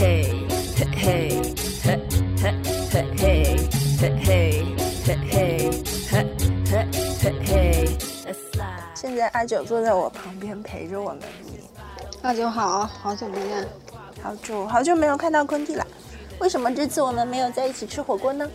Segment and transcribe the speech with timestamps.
[0.00, 0.32] 嘿
[0.74, 1.42] 嘿嘿
[1.84, 2.00] 嘿
[2.40, 2.54] 嘿
[2.90, 3.36] 嘿嘿
[3.98, 5.68] 嘿嘿嘿
[6.64, 6.88] 嘿
[7.20, 7.98] 嘿嘿
[8.94, 11.20] 现在阿九坐在我旁边陪着我们
[12.22, 13.68] 阿九好好久不见。
[14.22, 15.86] 好久好久没有看到坤弟了。
[16.38, 18.50] 为什么这次我们没有在一起吃火锅呢？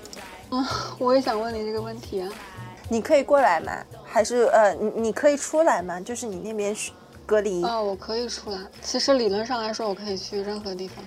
[0.50, 0.66] 嗯
[0.98, 2.30] 我也想问你这个问题啊。
[2.89, 3.71] 你可以过来吗？
[4.04, 6.01] 还是呃你你可以出来吗？
[6.01, 6.75] 就是你那边
[7.23, 7.64] 隔离。
[7.64, 8.57] 啊我可以出来。
[8.82, 11.06] 其实理论上来说我可以去任何地方。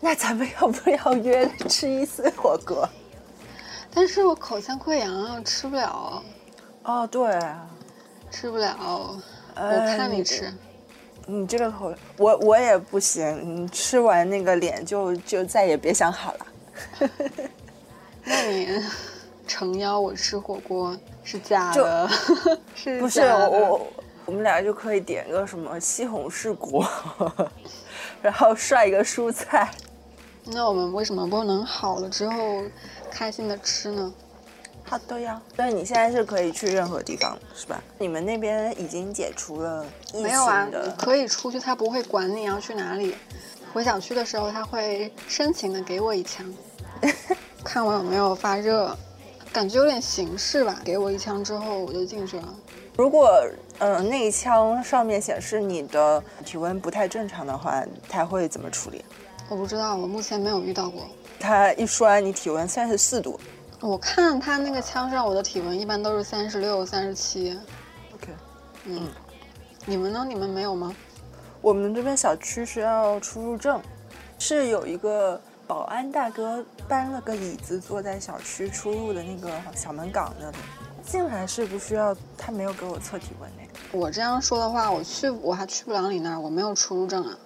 [0.00, 2.88] 那咱们要不要约吃一次火锅？
[3.94, 6.22] 但是我口腔溃疡啊，吃不了。
[6.84, 7.40] 哦，对，
[8.30, 9.16] 吃不了。
[9.56, 10.52] 我看你吃。
[11.26, 13.62] 你这个口，我我也不行。
[13.64, 16.46] 你吃完那个脸就就再也别想好了。
[18.24, 18.68] 那你。
[19.46, 22.06] 诚邀我吃火锅是假的，
[22.74, 23.80] 是不是我
[24.26, 26.86] 我们俩就可以点个什么西红柿锅，
[28.22, 29.70] 然后涮一个蔬菜。
[30.44, 32.62] 那我们为什么不能好了之后
[33.10, 34.12] 开心的吃呢？
[34.84, 35.40] 好的呀。
[35.54, 37.82] 所以你现在是可以去任何地方，是吧？
[37.98, 40.66] 你们那边已经解除了没有啊？
[40.96, 43.14] 可以出去，他不会管你要去哪里。
[43.74, 46.46] 回小区的时候，他会深情的给我一枪，
[47.62, 48.96] 看我有没有发热。
[49.52, 52.54] 感觉有点形式吧，给我一枪之后我就进去了。
[52.96, 53.30] 如果
[53.78, 59.04] 嗯那一枪上面显示你的体温不太正常的话，他会怎么处理？
[59.48, 61.06] 我不知道，我目前没有遇到过。
[61.40, 63.38] 他一说你体温三十四度，
[63.80, 67.58] 我看他那个枪上我的体温一般都是三十六、三十七。
[68.14, 68.32] OK，
[68.84, 69.08] 嗯，
[69.86, 70.24] 你们呢？
[70.28, 70.94] 你们没有吗？
[71.60, 73.80] 我们这边小区需要出入证，
[74.38, 75.40] 是有一个。
[75.68, 80.56] 保安大哥搬了个椅子坐在小区出入的那个小门岗那里，
[81.04, 83.67] 进来是不需要，他没有给我测体温那个。
[83.92, 87.38] 我这样说的话，我去我还去不了你那儿，我没有出入证啊。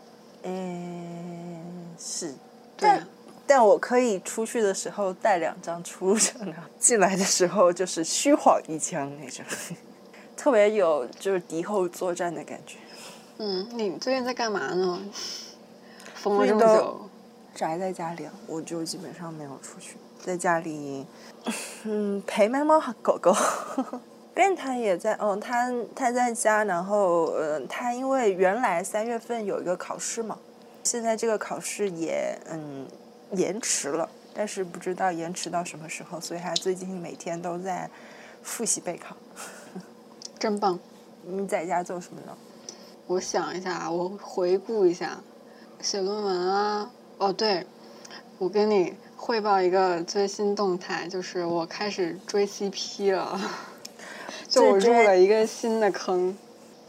[0.42, 2.34] 嗯，是，
[2.76, 3.06] 但
[3.46, 9.44] 但我可以出去的时候带两张出入证啊，进来的时候就是虚晃一枪那种，
[10.36, 12.78] 特别有就是敌后作战的感觉。
[13.38, 15.00] 嗯，你最近在干嘛呢？
[16.14, 17.08] 疯了这么久。
[17.54, 21.06] 宅在家里，我就基本上没有出去，在家里，
[21.84, 23.36] 嗯，陪猫猫和狗狗。
[24.34, 30.38] 变态也在，嗯，他他在家，然后，呃，他因为原来三月份有一个考试嘛，
[30.84, 32.86] 现在这个考试也，嗯，
[33.32, 37.90] 延迟了，但是不知道延迟到什么时候，所以他最近每天都在
[38.42, 39.14] 复习备考。
[40.40, 40.78] 真棒！
[41.24, 42.36] 你在家做什么呢？
[43.06, 45.18] 我想一下，我回顾一下，
[45.80, 46.90] 写论文啊。
[47.18, 47.66] 哦，对，
[48.38, 53.38] 我跟你汇报一个最新动态，就是我开始追 CP 了，
[54.52, 56.36] 就我入了一个新的坑。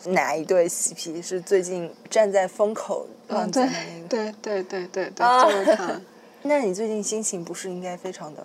[0.06, 4.07] 哪一对 CP 是最近站在风口浪尖的那个？
[4.09, 6.01] 对对对对对，就是他。
[6.44, 8.44] 那你最近心情不是应该非常的？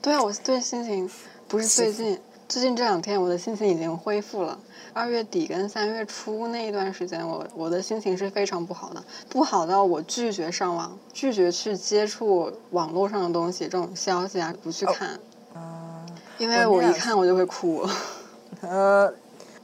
[0.00, 1.10] 对啊，我最近心情
[1.48, 2.16] 不是最近，
[2.48, 4.56] 最近这两天我的心情已经恢复了。
[4.92, 15.18] 二月底跟三月初那一段时间，我我的心情是非常不好的，不好到我拒绝上网，拒绝去接触网络上的东西，这种消息啊不去看，
[15.52, 16.06] 啊，
[16.38, 17.84] 因为我一看我就会哭。
[18.62, 19.12] 呃，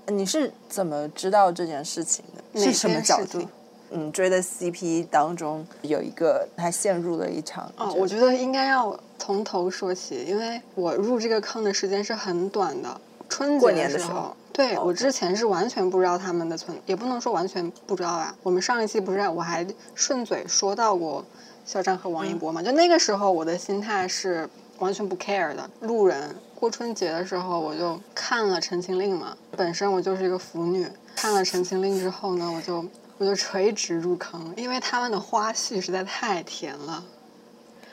[0.09, 2.60] 你是怎么知道这件事情的？
[2.60, 3.42] 是什么角度？
[3.91, 7.72] 嗯，追的 CP 当中有一个他陷入了一场。
[7.78, 14.36] 哦，我觉得应该要从头说起，因为我入这个坑的时间是很短的，春节的时候。
[14.53, 18.34] 对我之前是完全不知道他们的存，也不能说完全不知道吧。
[18.42, 21.25] 我们上一期不是我还顺嘴说到过
[21.65, 22.60] 肖战和王一博嘛？
[22.60, 26.34] 就那个时候我的心态是完全不 care 的，路人。
[26.55, 32.84] 过春节的时候我就看了《陈情令》嘛，本身我就是一个腐女，看了《陈情令》之后呢，我就
[33.16, 37.05] 我就垂直入坑，因为他们的花絮实在太甜了。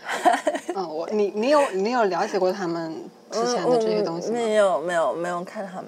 [0.76, 2.94] 嗯，我你你有你有了解过他们
[3.32, 4.34] 之前的这些东西吗？
[4.34, 5.86] 没有没有没有看他们。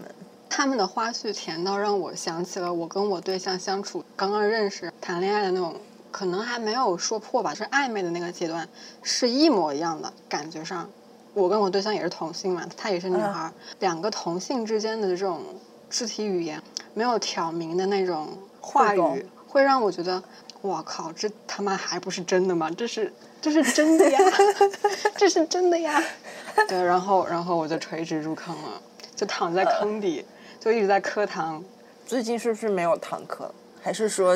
[0.49, 5.75] 他们的花絮甜到让我想起了我跟我对象相处刚刚认识谈恋爱的那种，
[6.17, 8.67] 可能还没有说破吧，是暧昧的那个阶段，
[9.03, 10.89] 是一模一样的感觉上。
[11.35, 15.43] 我跟我对象也是同性嘛，她也是女孩，两个同性之间的这种
[15.91, 16.59] 肢体语言
[16.95, 18.29] 没有挑明的那种
[18.59, 20.23] 话语，会让我觉得，
[20.61, 22.71] 我靠，这他妈还不是真的吗？
[22.75, 24.19] 这是这是真的呀，
[25.15, 26.03] 这是真的呀。
[26.67, 28.81] 对，然后然后我就垂直入坑了，
[29.15, 30.25] 就躺在坑底。
[30.59, 31.63] 就一直在磕糖，
[32.07, 33.53] 最近是不是没有糖磕？
[33.79, 34.35] 还是说，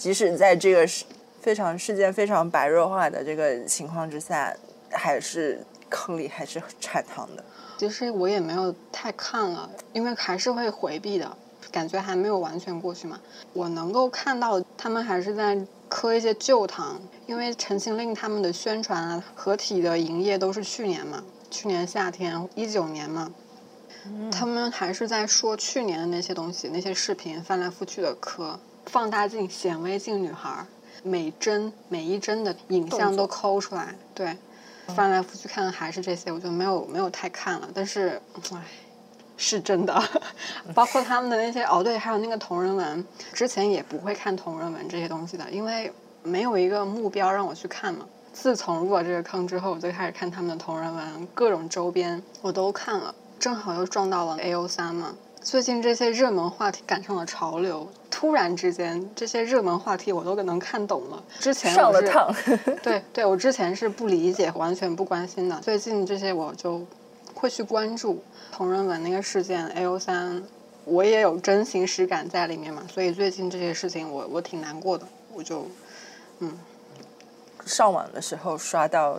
[0.00, 1.04] 即使在这个世
[1.42, 4.50] 非常事件非常白热化的这个情况之下，
[4.90, 7.44] 还是坑里还是产糖的？
[7.76, 11.36] 其实我也没有太看了，因为还是会回避的，
[11.70, 13.20] 感觉还没有完全过去嘛。
[13.52, 23.30] 我能够看到他们还是在磕一些旧糖，因为《陈情令》他们的宣传啊、合体的营业都是去年嘛，去年夏天一九年嘛，
[24.32, 30.64] 他们还是在说去年的那些东西，那些视频翻来覆去的磕，放大镜、显微镜女孩，
[31.02, 34.36] 每帧每一帧的影像都抠出来，对，
[34.88, 38.20] 翻来覆去看的还是这些，我就没有没有太看了，但是，
[38.52, 38.62] 唉。
[39.42, 40.02] 是真的，
[40.76, 45.90] 包括他们的那些哦，对，还有那个同人文，之前也不会看同人文这些东西的，因为
[46.22, 48.04] 没有一个目标让我去看嘛。
[48.34, 55.14] 自从入了这个坑之后，我就开始看他们的同人文，各种周边我都看了，正好又撞到了 A O 三嘛。
[55.42, 61.22] 最近这些热门话题赶上了潮流，突然之间这些热门话题我都能看懂了。
[61.38, 62.32] 之前上了趟，
[62.82, 65.58] 对对，我之前是不理解，完全不关心的。
[65.60, 66.84] 最近这些我就
[67.34, 68.22] 会去关注。
[68.52, 70.42] 同人文那个事件，A O 三，
[70.84, 75.66] 我也有真情实感在里面嘛，所以最近这些事情我我挺难过的，我就，
[76.40, 76.52] 嗯，
[77.64, 79.18] 上网的时候刷到，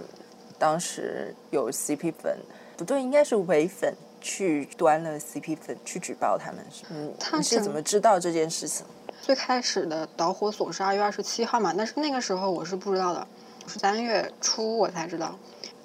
[0.59, 2.37] 当时有 CP 粉，
[2.77, 8.85] 不对，应该是伪粉去端了 CP 粉去举报他们，嗯，你是怎么知道这件事情？
[9.21, 13.27] 最开始的导火索是二月二十七号嘛，但是那个时候我是不知道的，
[13.67, 15.37] 是三月初我才知道。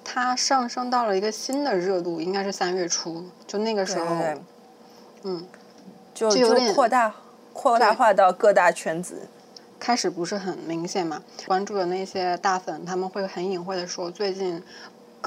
[0.04, 4.16] 它上升到了一个新的热度，应该是三月初，就那个时候，
[5.24, 5.44] 嗯，
[6.14, 7.12] 就就扩大
[7.52, 9.22] 扩大化到各大圈子。
[9.78, 11.22] 开始不是很明显嘛？
[11.46, 14.62] 关注的那些大粉，他们会很隐晦的说，最近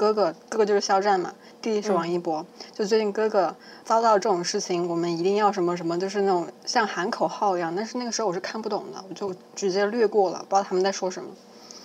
[0.00, 1.30] 哥哥哥哥就是肖战嘛，
[1.60, 3.54] 弟弟是王一博，就最近哥哥
[3.84, 7.70] 遭到这种事情，我们一定要什么什么，就是那种像喊口号一样。
[7.76, 11.28] 但是那个时候我是看不懂的，我就直接略过了，不知道他们在说什么。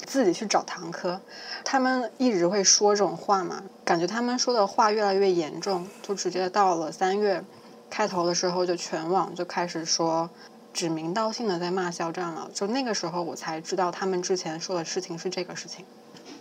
[0.06, 1.20] 自己去找堂科，
[1.66, 3.62] 他们一直会说这种话嘛？
[3.84, 7.44] 感觉他们说的话越来越严重，就直接到了三月
[7.90, 10.30] 开头的时候，就全网就开始说
[10.72, 12.50] 指名道姓的在骂肖战了。
[12.54, 15.84] 就那个时候，我才知道他们之前说的事情是这个事情。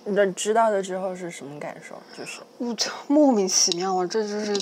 [0.04, 1.94] 你知道了之后是什么感受？
[2.16, 2.74] 就是我
[3.06, 4.06] 莫名其妙啊！
[4.06, 4.56] 这就是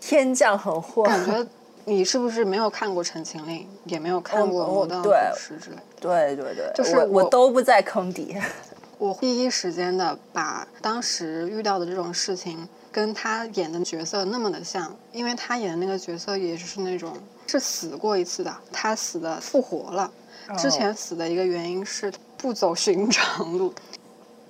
[0.00, 1.46] 天降横祸，感觉。
[1.86, 5.76] 你是不是没有看过《陈情令》，也没有看过《魔道祖师》之类？
[6.00, 8.34] 对对对，就是我都不在坑底。
[8.96, 17.12] 我第一时间的把当时遇到的这种事情跟他演的角色那么的像，因为他演的那个角色也是那种
[17.46, 20.10] 是死过一次的，他死的复活了。
[20.56, 23.74] 之前死的一个原因是不走寻常路，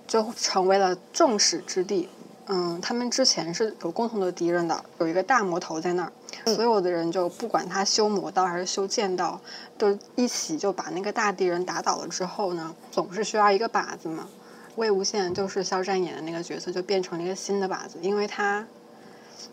[0.06, 2.09] 就成为了众矢之的。
[2.47, 6.12] 嗯，他们之前是有共同的敌人的，有一个大魔头在那儿。
[6.45, 9.41] 所有的人就不管他修魔道还是修剑道，
[9.79, 14.29] 都一起就把那个大敌人打倒了之后呢，总是需要一个靶子嘛。
[14.77, 18.67] 魏无羡就是肖战演的那个角色，就变成了一个新的靶子，因为他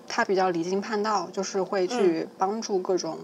[0.08, 3.20] 他比较离经叛道，就是会去帮助各种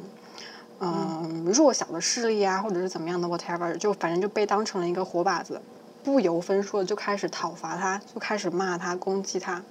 [0.80, 5.59] 嗯弱小的势力啊，或者是怎么样的 whatever，就反正就被当成了一个活靶子，
[6.07, 9.62] 不由分说的就开始讨伐他，就开始骂他，攻击他。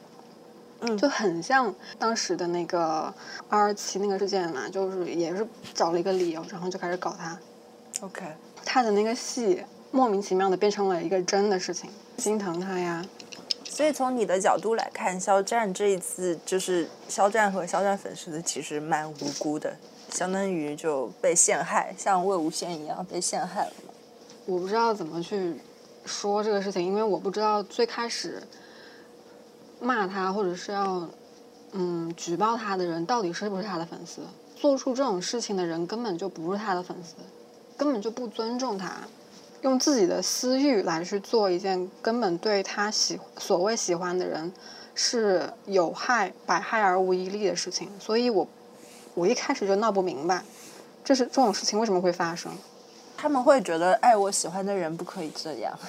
[0.80, 3.12] 嗯，就很像当时的那个
[3.48, 7.38] 二二七那个事件嘛，就是也是找了一个理由，然后就开始搞他。
[8.02, 8.26] OK，
[8.66, 11.88] 他的那个戏莫名其妙的变成了一个真的事情，
[12.18, 13.02] 心疼他呀。
[13.64, 19.74] 所以从你的角度来看，肖战这一次就是肖战和肖战粉丝的其实蛮无辜的，
[20.10, 23.72] 相当于就被陷害，像魏无羡一样被陷害了。
[24.44, 25.58] 我不知道怎么去
[26.06, 28.42] 说这个事情，因为我不知道最开始。
[29.78, 31.06] 骂他或者是要，
[31.72, 34.22] 嗯，举报他的人到底是不是他的粉丝？
[34.54, 37.14] 做出这种事情的人根本就不是他的粉丝，
[37.76, 38.90] 根本就不尊重他，
[39.60, 44.50] 用自己的私欲来去做一件根本对他喜所谓喜欢的人
[44.94, 47.90] 是有害、百害而无一利的事情。
[48.00, 48.48] 所以我，
[49.12, 50.42] 我一开始就闹不明白，
[51.04, 52.50] 这是这种事情为什么会发生？
[53.16, 55.72] 他们会觉得爱我喜欢的人不可以这样。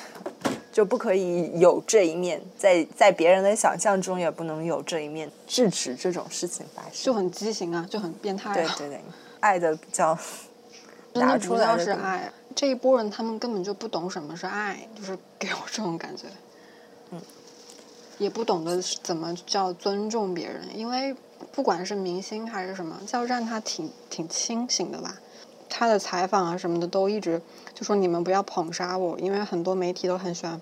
[0.72, 8.53] 就不可以有这一面，在在别人的想象中也不能有这一面，制止这种事情发生，就很畸形啊，就很变态。
[8.53, 9.01] 对对对，
[9.39, 10.15] 爱的比较，
[11.15, 12.31] 真的不知道是爱。
[12.55, 16.25] 这一波人他们根本就不懂什么是爱，就是给我这种感觉。
[17.10, 17.19] 嗯，
[18.19, 21.15] 也不懂得怎么叫尊重别人，因为
[21.51, 25.17] 不管是明星还是什么，肖战他挺挺清醒的吧。
[25.69, 27.41] 他的采访啊什么的都一直
[27.74, 30.59] 就说你们不要捧杀我，因为很多媒体都很喜欢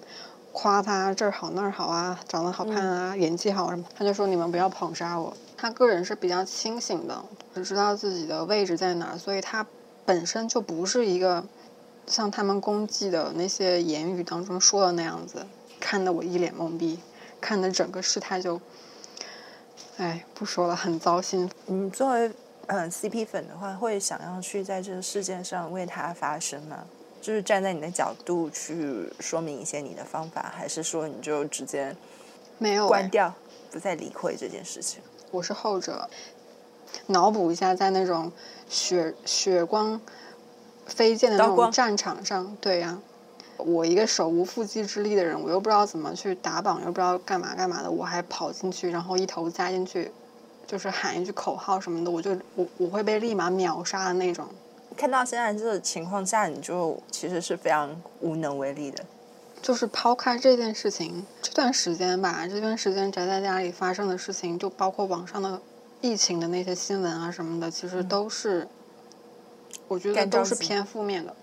[0.51, 3.85] 夸他这儿好那儿好啊，长得好看啊，演技好什么。
[3.95, 5.35] 他就说你们不要捧杀我。
[5.57, 9.65] 他个人是比较清醒的，只知道自己的位置在哪儿，所以他
[10.05, 11.43] 本身就不是一个
[12.07, 15.45] 像他们攻击的那些言语当中说的那样子，
[15.79, 16.99] 看得我一脸懵逼，
[17.39, 18.59] 看得整个事态就，
[19.97, 21.49] 哎，不说了，很糟心。
[21.67, 22.31] 嗯，作为。
[22.67, 26.85] 嗯，CP 粉的话会想要去在这个事件上为他发声吗？
[27.21, 31.95] 就是站在你的角度去说明一些你的方法，还是说你就直接
[32.57, 33.33] 没有哎关掉，
[33.71, 35.01] 不再理会这件事情？
[35.31, 36.09] 我是后者。
[37.07, 38.31] 脑补一下，在那种
[38.69, 39.99] 血血光
[40.85, 42.97] 飞溅的那种战场上，对呀、
[43.57, 50.11] 我一个手无缚鸡之力的人，我又不知道怎么去打榜，又不知道干嘛干嘛的，我还跑进去，然后一头扎进去，
[50.67, 54.47] 就是喊一句口号什么的，我就我我会被立马秒杀的那种。
[54.97, 59.03] 看到现在这个情况下，你就其实是非常无能为力的。
[59.61, 65.59] 就是抛开这件事情，这段时间吧，这段时间宅在家里发生的事情，就包括网上的
[66.01, 68.67] 疫情的那些新闻啊什么的，其实都是，
[69.87, 71.35] 我觉得都是偏负面的。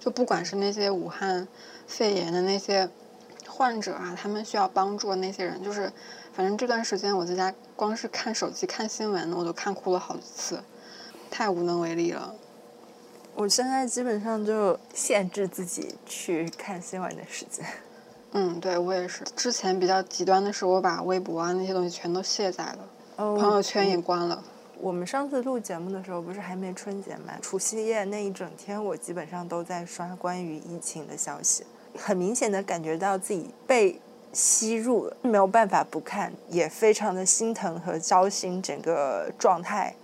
[0.00, 1.46] 就不管是那些武汉
[1.86, 2.88] 肺炎的那些
[3.46, 5.92] 患者啊，他们需要帮助的那些人，就是
[6.34, 10.62] 反正这段时间我在家光是看手机看新闻，我都看哭了好几次，
[11.30, 12.34] 太无能为力了。
[13.34, 17.64] 我现在基本上就限制自己去看新闻的时间。
[18.32, 19.24] 嗯，对我也是。
[19.36, 24.42] 之前比较极端的是，我把微博啊那些东西全都卸载了，哦朋友圈也关了。
[24.80, 27.34] 我们上次录节目的时候，不是还没春节嘛？
[27.42, 31.64] 除夕夜那一整天，我基本上都在刷关于疫情的消息，
[31.96, 34.00] 很明显的感觉到自己被
[34.32, 39.94] 吸入了，没有办法不看，也非常的心疼和糟心整个状态。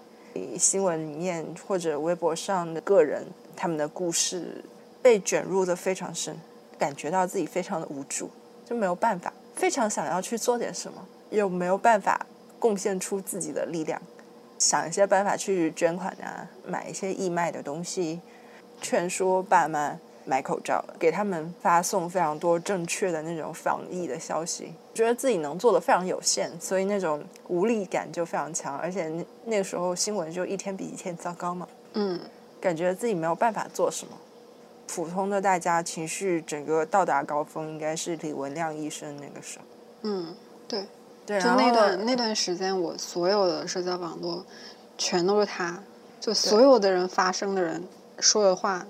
[0.56, 4.62] 新闻里面或者微博上的个人他们的故事
[5.02, 6.36] 被卷入的非常深，
[6.78, 8.30] 感觉到自己非常的无助，
[8.64, 12.24] 就没有办法，非常想要去做点什么，又没有办法
[12.60, 14.00] 贡献出自己的力量。
[14.58, 18.20] 想一些办法去捐款啊，买一些义卖的东西，
[18.80, 24.74] 劝说爸妈买口罩，给他们发送非常多正确的那种防疫的消息。
[24.92, 32.20] 觉得自己能做的非常有限，所以那种无力感就非常强，而且那那个时候新闻就一天比一天糟糕嘛，嗯，
[32.60, 34.12] 感觉自己没有办法做什么。
[34.86, 39.64] 普通的大家情绪整个到达高峰，应该是李文亮医生那个时候。
[40.02, 40.34] 嗯，
[40.66, 40.84] 对，
[41.24, 44.44] 对，就那段那段时间，我所有的社交网络
[44.96, 45.82] 全都是他，
[46.18, 47.82] 就所有的人发声的人
[48.18, 48.86] 说的话、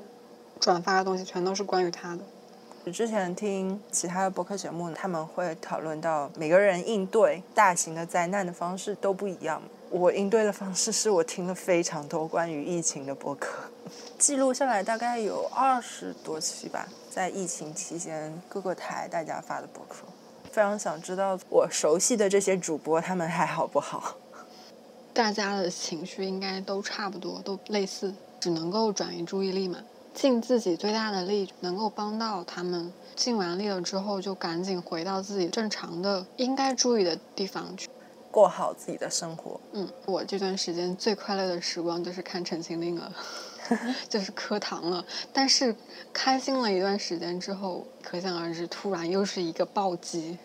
[0.61, 2.21] 转发的东西，全都是关于他的。
[2.93, 9.61] 之前听其他的播客节目，他们会讨论到每个人应对大型的灾难的方式都不一样。
[9.91, 13.71] 我应对的方式是我听了非常多关于疫情的播客，
[14.19, 20.05] 记录下来大概有二十多期吧，在疫情期间各个台大家发的播客，
[20.51, 24.17] 非常想知道我熟悉的这些主播他们还好不好。
[25.15, 29.79] 大家的情绪应该都差不多，都类似，只能够转移注意力嘛，
[30.19, 32.93] 尽自己最大的力，能够帮到他们。
[33.15, 37.89] 尽完力了之后，就赶紧回到自己正常的应该注意的地方去。
[38.29, 43.13] 过好自己的生活，嗯，我这段时间最快乐的时光就是看《陈情令》了，
[44.11, 45.05] 就是磕糖了。
[45.33, 45.73] 但是
[46.13, 50.37] 开心了一段时间之后，可想而知，突然又是一个暴击，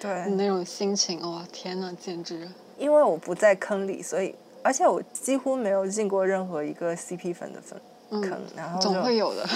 [0.00, 2.48] 对，那种心情，哇、天呐，简直！
[2.78, 4.32] 因为我不在坑里，所以
[4.62, 7.80] 而且我几乎没有进过任何一个 CP 粉的粉
[8.12, 9.48] 嗯坑，然后总会有的，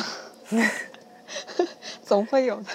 [2.04, 2.70] 总会有的，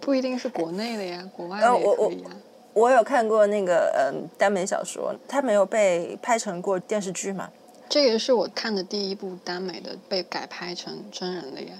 [0.00, 2.30] 不一定是国内的呀，国外的我我可以呀。
[2.72, 7.48] 我有看过那个嗯耽美小说，它没有被拍成过电视剧嘛？
[7.88, 11.74] 这个是我看的第一部耽美的被改拍成真人的呀。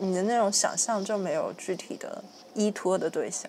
[0.00, 3.48] 你的那种想象就没有具体的依托的对象。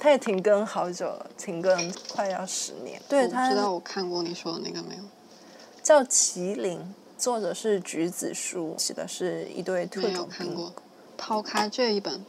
[0.00, 3.02] 它也停更好久了，停更快要十年。
[3.08, 5.02] 对，我它知道我看过你说的那个没有？
[5.82, 6.78] 叫《麒麟》，
[7.18, 10.36] 作者是橘子树，写的是一对特没有种兵。
[10.38, 10.72] 看过。
[11.16, 12.24] 抛开这一本，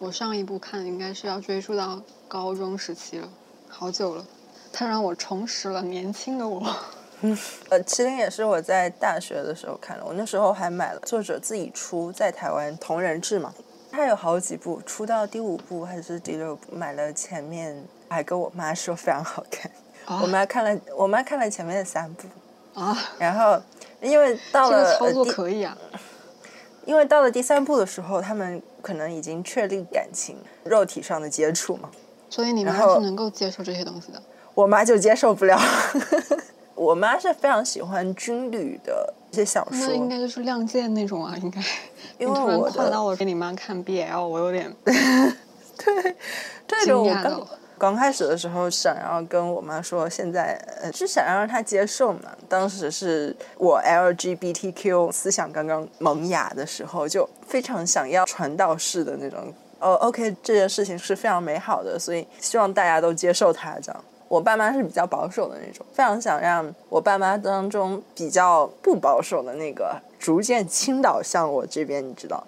[0.00, 3.28] 我上一部看应该是要追溯到高中时期了，
[3.68, 4.26] 好久了。
[4.72, 6.60] 它让我重拾了年轻的我。
[7.70, 13.54] 呃，麒麟也是我在大学的时候看的，我那时候还买了作者自己出在台湾同人志嘛，
[13.92, 19.70] 他有好几部，出到第五部还是第六部，买了前面，还跟我妈说非常好看，
[20.04, 22.26] 啊我妈看了，我妈看了前面的三部，
[22.74, 23.62] 啊，然后
[24.02, 25.78] 因为到了这了个操作可以啊。
[26.84, 31.88] 因为到了第三步的时候，他们可能已经确立感情，肉体上的接触嘛，
[32.28, 34.20] 所以你妈是能够接受这些东西的。
[34.54, 35.56] 我妈就接受不了。
[36.74, 41.60] 我妈是非常喜欢军旅的一些小说，那应该就是《亮剑》那种啊，应该。
[42.18, 44.92] 因为我的跨到我给你妈看 BL，我有点 对
[46.86, 47.46] 的，我刚
[47.82, 52.30] 刚开始的时候想要跟我妈说，现在呃是想要让她接受嘛。
[52.48, 59.52] 当时是我 LGBTQ 思想刚刚萌芽的时候，就非常想要传道式的那种。
[59.80, 63.76] 哦，OK，这件事情是非常美好的，所以希望大家都接受它。
[63.82, 72.46] 这样，我爸妈是比较保守的那种，非常想让我爸妈当中比较不保守的那个逐渐倾倒向我这边，你知道。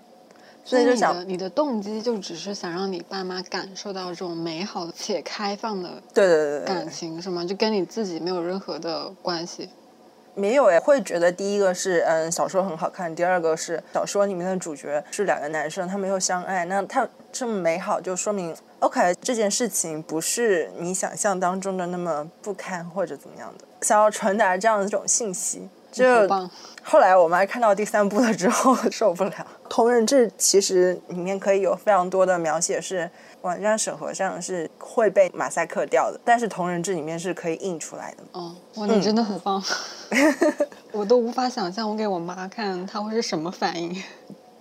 [0.64, 7.44] 你所以就想的你的动机就只是想让你爸妈感受到这种美好且开放的对对对对感，情是吗？
[7.44, 9.68] 就跟你自己没有任何的关系。
[10.34, 25.68] 没有诶，会觉得第一个是嗯小说很好看，第二个是小说里面的主角是两个男生，他们又相爱，那他这么美好，就说明 OK 这件事情不是你想象当中的那么不堪或者怎么样的，想要传达这样的一种信息。
[25.92, 26.50] 就好棒，
[26.84, 29.46] 后来我妈看到第三部了之后 受不了。
[29.68, 33.10] 同人志其实里面可以有非常多的描写是
[33.40, 38.22] 网站审核上是会被马赛克掉的，但是同人志里面是可以印出来的。
[38.32, 39.62] 哦，哇，你真的很棒，
[40.92, 44.02] 我都无法想象我给我妈看她会是什么反应。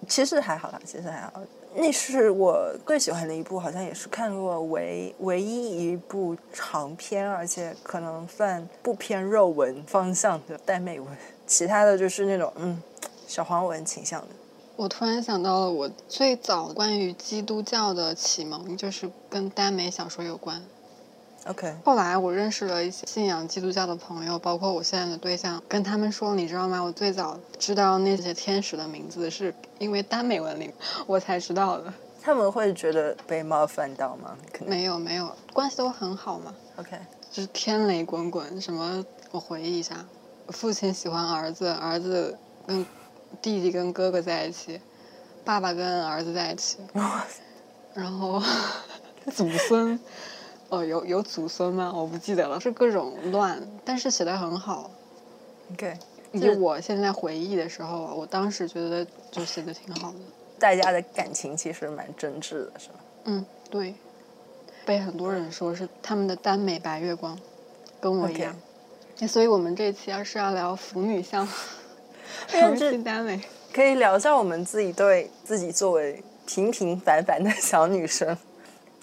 [0.08, 1.34] 其实还好啦，其实还好。
[1.76, 11.08] 那是我最喜欢的一部，好像也是看过唯唯一一部长篇，而且可能算不偏肉文方向的耽美文。
[11.46, 12.82] 其他的就是那种嗯
[13.28, 14.28] 小黄文倾向的。
[14.76, 20.62] 我突然想到了，我最早关于基督教的启蒙就是跟耽美小说有关。
[21.46, 26.82] OK，后来我认识了一些信仰基督教的朋友，包括我现在的对象，跟他们说，你知道吗？
[26.82, 30.74] 我最早知道那些天使的名字，是因为耽美文里
[31.06, 31.94] 我才知道的。
[32.22, 34.38] 他们会觉得被冒犯到吗？
[34.54, 36.98] 可能没有没有，关系都很好嘛，OK，
[37.30, 38.62] 就是天雷滚滚。
[38.62, 39.06] 什么？
[39.32, 40.06] 我回忆一下，
[40.50, 42.86] 父亲喜欢儿子，儿子跟
[43.42, 44.80] 弟弟跟哥哥在一起，
[45.44, 46.78] 爸爸跟儿子在一起，
[47.94, 48.42] 然后
[49.34, 50.00] 祖孙，
[50.70, 51.92] 哦，有有祖孙吗？
[51.96, 54.92] 我不记得了，是各种乱，但是写的很好。
[55.72, 55.98] OK，
[56.34, 60.18] 以我现在回忆的时候，我当时觉得就写的挺好的。
[60.60, 62.96] 大家的感情其实蛮真挚的，是吧？
[63.26, 63.96] 嗯，对，
[64.86, 67.38] 被很多人说是他们的耽美白月光，
[68.00, 68.56] 跟我一样。
[68.56, 68.73] 那
[69.28, 71.48] 所以我们这一期要是要聊腐女向，
[72.54, 73.40] 因为聊这性耽美，
[73.72, 78.38] 可以聊一下我们自己对自己作为平平凡凡的小女生，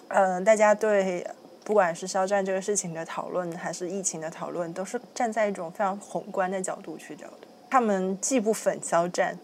[0.09, 1.27] 嗯、大家对
[1.65, 7.49] 不管是肖战这个事情的讨论，还是疫情的讨论，都是站在一种非常宏观的角度去聊的。
[7.71, 9.39] 他们既不粉肖战，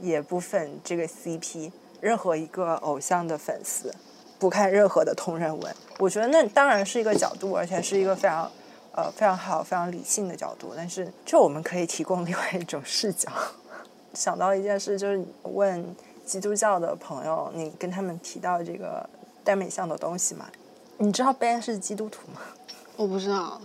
[0.00, 3.94] 也不粉这个 CP，任何一个偶像的粉丝，
[4.38, 5.76] 不看任何的同人文。
[5.98, 8.50] 我觉得那当然是一个角度，而且是一个非常。
[8.98, 13.30] 呃，非常好、非常理性的角度，但是就我们可以提供另外一种视角。
[14.12, 15.94] 想到一件事，就是问
[16.26, 19.08] 基督教的朋友，你跟他们提到这个
[19.44, 20.48] 耽美像的东西嘛？
[20.96, 22.40] 你知道 Ben 是基督徒吗？
[22.98, 23.60] 我不知道。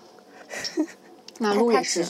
[1.39, 2.05] 马路也是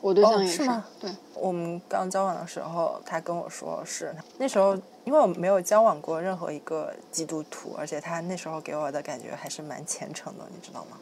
[0.00, 10.98] 我对象哦也是吗对，我们刚交往的时候，他跟我说是那时候，因为我没有交往过任何一个基督徒，而且他那时候给我的感觉还是蛮虔诚的，你知道吗？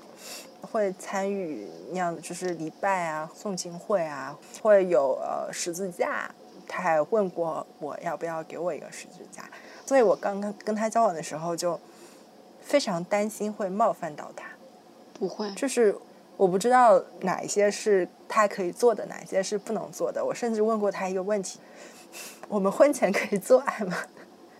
[0.63, 6.31] 会参与那样的就是礼拜啊、诵经会啊，会有呃十字架。
[6.71, 9.49] 他还问过我要不要给我一个十字架，
[9.87, 11.81] 所以我刚刚跟他交往的时候就
[12.61, 14.45] 非常担心会冒犯到他。
[15.15, 15.51] 不会。
[15.55, 15.97] 就是
[16.37, 20.23] 我不知道哪一些是他可以做的，哪一些是不能做的。
[20.23, 21.59] 我甚至问过他一个问题：
[22.49, 23.97] 我们婚前可以做爱吗？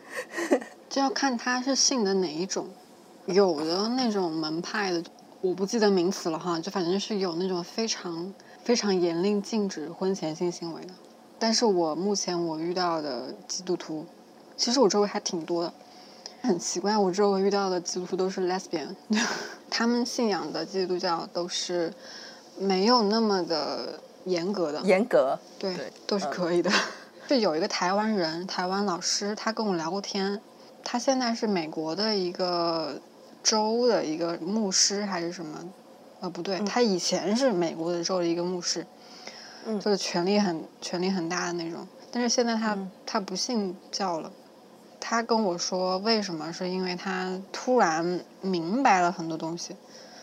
[0.89, 2.69] 就要看他是信的哪一种，
[3.27, 5.05] 有的那种门派的，
[5.41, 10.93] 我不记得名词了哈，就反正是有那种非常非常严令禁止婚前性行为的。
[11.39, 14.05] 但是我目前我遇到的基督徒，
[14.57, 15.73] 其实我周围还挺多的，
[16.43, 18.89] 很奇怪，我周围遇到的基督徒都是 lesbian，
[19.71, 21.95] 他们信仰的基督教都是
[22.59, 26.69] 没有那么的严格的，严格，对，对都是嗯可以的。
[27.29, 30.41] 就有一个台湾人，台湾老师，他跟我聊过天。
[30.83, 32.99] 他现在是美国的一个
[33.49, 35.59] 州的一个牧师还是什么？
[36.21, 38.87] 呃，不对，嗯他以前是美国的州的一个牧师，
[39.65, 41.87] 嗯就是权力很权力很大的那种。
[42.13, 44.31] 但是现在他、嗯他不信教了。
[45.01, 49.75] 他跟我说为什么，是因为他突然明白了很多东西。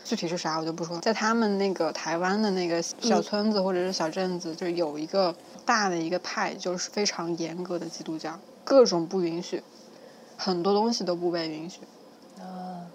[0.04, 1.02] 具体是啥我就不说了。
[1.02, 5.34] 在他们那个台湾的那个小嗯村子或者是小镇子，就有一个
[5.66, 9.64] 大的一个派，就是非常严格的基督教，各种不允许，
[10.38, 11.80] 很多东西都不被允许。
[12.40, 12.86] 啊，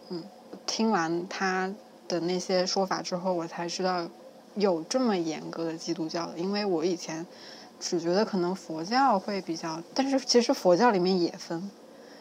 [0.66, 1.72] 听完他
[2.08, 4.06] 的那些说法之后，我才知道
[4.54, 7.26] 有这么严格的基督教的，因为我以前
[7.78, 11.70] 只觉得可能佛教会比较，但是其实佛教里面也分，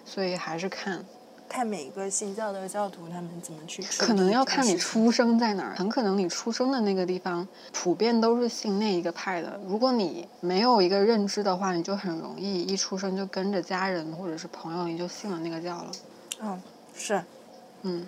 [0.05, 1.03] 所以还是看，
[1.47, 9.59] 看每一个信教的教徒他们怎么去可能要看你出生在哪儿，很可能你出生的那个地方普遍都是信那一个派的。
[9.67, 15.91] 如果你没有一个认知的话，你就很容易一出生就跟着家人或者是朋友，你就信了那个教了。
[16.41, 16.61] 嗯，
[16.99, 17.23] 是
[17.81, 18.05] 嗯，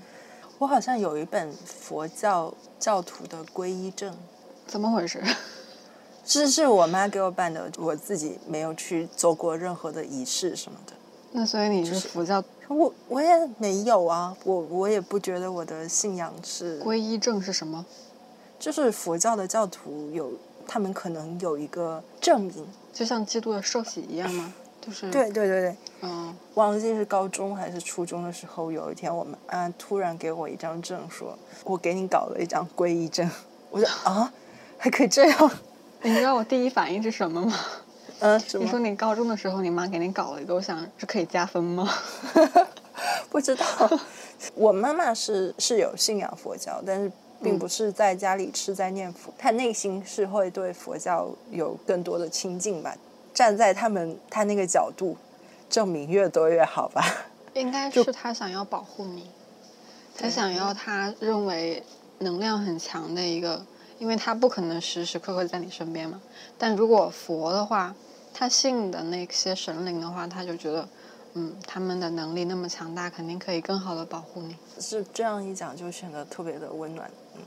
[0.60, 4.16] 我好像有一本佛教教徒的皈依证，
[4.68, 5.24] 怎么回事？
[6.24, 10.94] 这是我妈给我办的，我自己没有去做过任何的仪式什么的。
[11.32, 17.86] 那所以你是佛教我我也没有啊，我我也不觉得我的信仰是皈依证是什么？
[18.60, 20.32] 就是佛教的教徒有，
[20.68, 22.68] 他们可能有一个证明。
[22.94, 24.54] 就像基督的受洗一样吗？
[24.82, 33.30] 就是对对对对，嗯，忘记是高中还是初中的时候，有一天我们啊突然给我一张证，说我给你搞了一张皈依证。
[33.70, 34.32] 我说啊，
[34.78, 35.52] 还可以这样？
[36.02, 37.56] 你知道我第一反应是什么吗？
[38.20, 38.80] 嗯，什你说？
[38.80, 41.88] 你高中的时候你妈给你搞了一个，我想是可以加分吗？
[43.30, 43.66] 不知道。
[44.56, 47.12] 我妈妈是是有信仰佛教，但是
[47.44, 52.96] 并不是在家里吃斋念佛，她内心是会对佛教有更多的亲近吧。
[53.34, 55.16] 站在他们他那个角度，
[55.72, 57.04] 证明越多越好吧。
[57.54, 59.32] 应该是他想要保护你，
[60.16, 61.82] 他想要他认为
[62.20, 63.66] 能量很强的一个，
[63.98, 66.22] 因为他不可能时时刻刻在你身边嘛。
[66.58, 67.96] 但如果佛的话，
[68.34, 70.88] 他信的那些神灵的话，他就觉得，
[71.34, 74.56] 嗯，他们的能力那么强大，肯定可以更好的保护你。
[74.80, 77.10] 是这样一讲，就显得特别的温暖。
[77.36, 77.42] 嗯，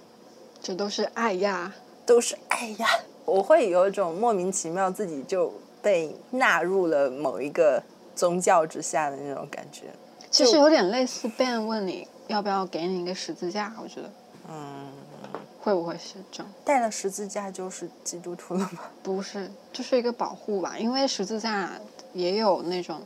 [0.63, 1.73] 这都是爱呀。
[2.05, 2.87] 都是爱呀。
[3.25, 7.83] 我会有一种莫名其妙自己就被纳入了某一个
[8.15, 9.85] 宗教之下的那种感觉。
[10.31, 14.11] 其实有点类似 Ben 问你要不要给你一个十字架，我觉得
[14.49, 14.89] 嗯，
[15.61, 16.53] 会不会是这样？
[16.65, 18.81] 带了十字架就是基督徒了吗？
[19.03, 21.71] 不是，就是一个保护吧，因为十字架
[22.13, 23.01] 也有那种，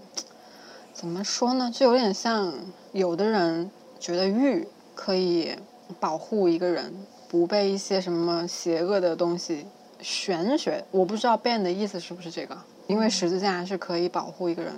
[0.94, 2.52] 怎么说呢，就有点像
[2.92, 5.54] 有的人觉得玉可以
[6.00, 6.94] 保护一个人
[7.28, 9.66] 不被一些什么邪恶的东西
[10.00, 12.56] 玄学，我不知道 Ben 的意思是不是这个，
[12.86, 14.72] 因为十字架是可以保护一个人，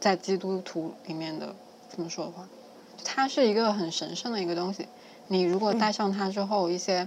[0.00, 1.54] 在基督徒里面的
[1.94, 2.46] 这么说的话，
[3.04, 4.86] 它是一个很神圣的一个东西，
[5.28, 7.06] 你如果戴上它之后，一些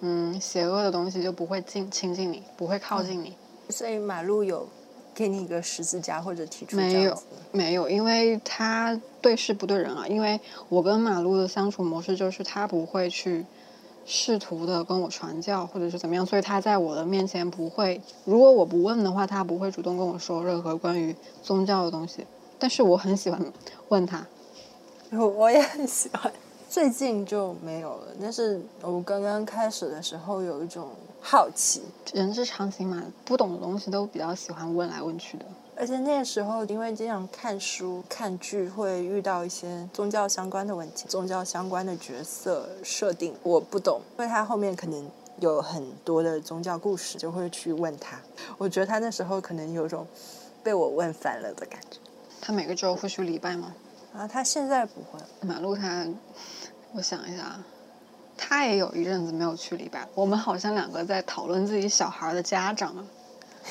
[0.00, 3.34] 嗯邪恶的东西就不会近亲近你，不会靠近你。
[3.70, 4.66] 所以马路有
[5.14, 10.06] 给你一个十字架或者提出没有没有，因为他对事不对人啊。
[10.06, 13.44] 因为我跟马路的相处模式就是他不会去
[14.10, 22.26] 试图的跟我传教或者是怎么样，所以他在我的面前不会，如果我不问的话，他不会主动跟我说任何关于宗教的东西。
[22.58, 23.38] 但是我很喜欢
[23.90, 24.26] 问他，
[25.12, 26.32] 我我也很喜欢。
[26.70, 30.88] 最近就没有了，但是我刚刚开始的时候有一种
[31.20, 31.82] 好奇，
[32.14, 35.44] 人之常情嘛，不懂的东西都比较喜欢问来问去的。
[35.80, 48.18] 而且那个时候因为经常看书、看剧，会遇到一些宗教相关的问题，宗教相关的角色设定我不懂，因为他后面可能有很多的宗教故事，就会去问他。
[48.58, 50.04] 我觉得他那时候可能有种
[50.64, 51.98] 被我问烦了的感觉。
[52.40, 53.72] 他每个周会去礼拜吗？
[54.12, 56.04] 啊，他现在不会，马路他，
[56.92, 57.64] 我想一下啊，
[58.36, 60.08] 他也有一阵子没有去礼拜。
[60.16, 63.04] 我们好像两个在讨论自己小孩的家长啊。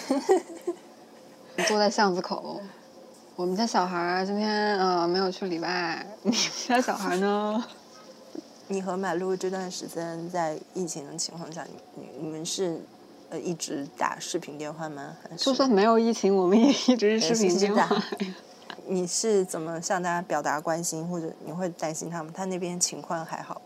[1.66, 2.62] 坐在巷子口，
[3.36, 7.66] 我们家小孩儿今天呃没有去礼拜，你们家小孩呢？
[8.70, 12.80] 你和马路这段时间在疫情的情况下，你你你们是
[13.30, 15.16] 呃一直打视频电话吗？
[15.36, 18.04] 就算没有疫情，我们也一直是视频电话。
[18.86, 22.32] 你是怎么向大家表达关心，或者你会担心他们？
[22.32, 23.62] 他那边情况还好？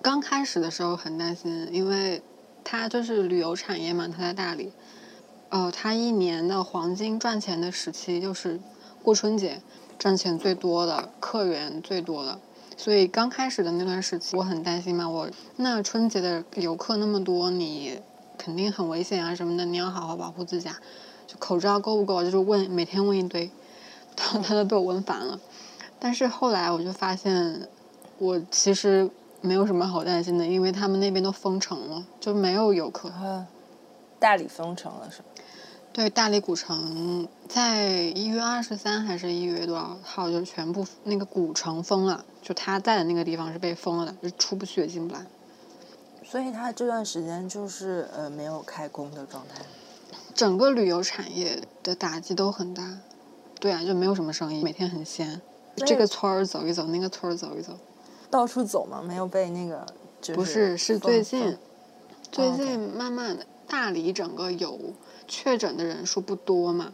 [0.00, 2.22] 刚开始的时候很担心，因为
[2.64, 4.72] 他就是旅游产业嘛，他在大理。
[5.48, 8.60] 呃，他一年的黄金赚钱的时期就是
[9.02, 9.60] 过春节，
[9.98, 12.38] 赚钱最多的，客源最多的。
[12.76, 18.00] 所以刚开始的那段时期，我很担心嘛，我那春节的游客那么多，你
[18.36, 20.78] 肯定很危险啊什么的，你要好好保护自己啊。
[21.26, 23.50] 就口罩够不够，就是问每天问一堆，
[24.14, 25.40] 他 他都被我问烦了。
[25.98, 27.66] 但是后来我就发现，
[28.18, 29.08] 我其实
[29.40, 33.10] 没有什么好担心的，因为他们那边都封城了，就没有游客。
[34.18, 35.28] 大理封城了是吧？
[35.96, 45.24] 对，大理古城在一月二十三还是一月多少号，就全部那个古城封了，就他在的那个地方是被封了的，就出不去也进不来。
[46.22, 49.62] 所以他这段时间就是呃没有开工的状态。
[50.34, 52.98] 整个旅游产业的打击都很大，
[53.58, 55.40] 对啊，就没有什么生意，每天很闲，
[55.76, 57.72] 这个村儿走一走，那个村儿走一走。
[58.30, 59.86] 到处走嘛，没有被那个
[60.20, 61.58] 就是不是，是封最近封，
[62.30, 64.78] 最近慢慢的，大理整个有
[65.28, 66.92] 确诊的人数不多嘛，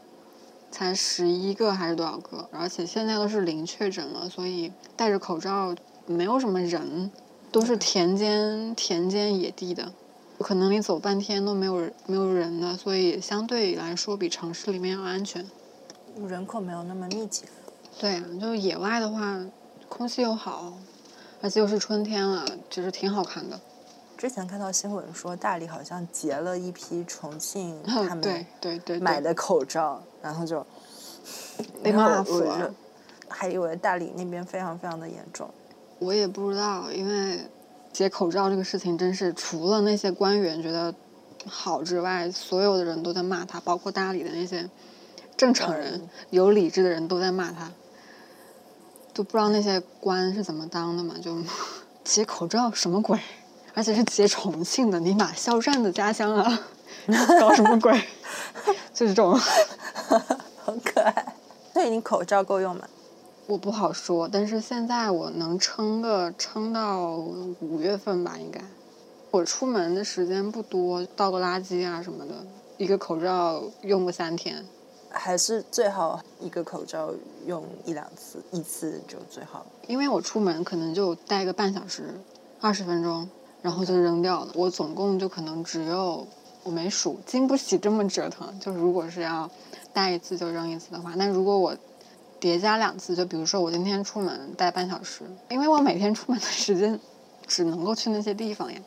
[0.71, 5.75] 才十一个还是多少个，而且现在都是零确诊了，所以戴着口罩
[6.07, 7.11] 没有什么人，
[7.51, 9.93] 都是田间田间野地的，
[10.39, 15.47] 可能你走半天都没有没有人的，所以相对来说比城市里面要安全。
[16.29, 17.45] 人口没有那么密集。
[17.99, 19.39] 对啊，就野外的话，
[19.89, 20.73] 空气又好，
[21.43, 23.61] 而且又是春天了，就是挺好看的。
[24.17, 30.65] 之前看到新闻说，大理好像截了一批重庆 他们对对对，买的口罩，然后就
[31.83, 32.73] 被骂死了。
[33.29, 35.49] 还以为大理那边非常非常的严重。
[35.99, 37.41] 我也不知道，因为
[37.93, 40.95] 截口罩这个事情，真是除了那些官员觉得
[41.47, 44.69] 好之外，所有的人都在骂他，包括大理的那些
[45.37, 47.73] 正常人、嗯有理智的人都在骂他，
[49.13, 51.15] 就不知道那些官是怎么当的嘛？
[51.21, 51.37] 就
[52.05, 53.19] 截口罩什么鬼？
[53.75, 56.61] 而且是接重庆的，尼玛肖战的家乡啊，
[57.41, 57.93] 搞什么鬼？
[58.93, 59.39] 就是这种。
[60.65, 61.37] 很可爱。
[61.73, 62.87] 所以你口罩够用吗？
[63.49, 67.17] 我不好说，但是现在我能撑个撑到
[67.61, 68.61] 五月份吧，应该。
[69.31, 72.35] 我出门的时间不多，倒个垃圾啊什么的，
[72.77, 74.65] 一个口罩用个三天。
[75.15, 77.13] 还是最好一个口罩
[77.47, 79.67] 用一两次，一次就最好。
[79.87, 82.19] 因为我出门可能就戴个半小时、
[82.61, 83.29] 二十分钟，
[83.63, 84.53] 然后就扔掉了。
[84.55, 86.27] 我总共就可能只有
[86.65, 88.59] 我没数，经不起这么折腾。
[88.61, 89.49] 就是如果是要
[89.93, 91.75] 带一次就扔一次的话，那如果我
[92.39, 96.99] 叠加两次，就比如说我今天出门带半小时，因为我每天出门的时间
[97.47, 98.81] 只能够去那些地方呀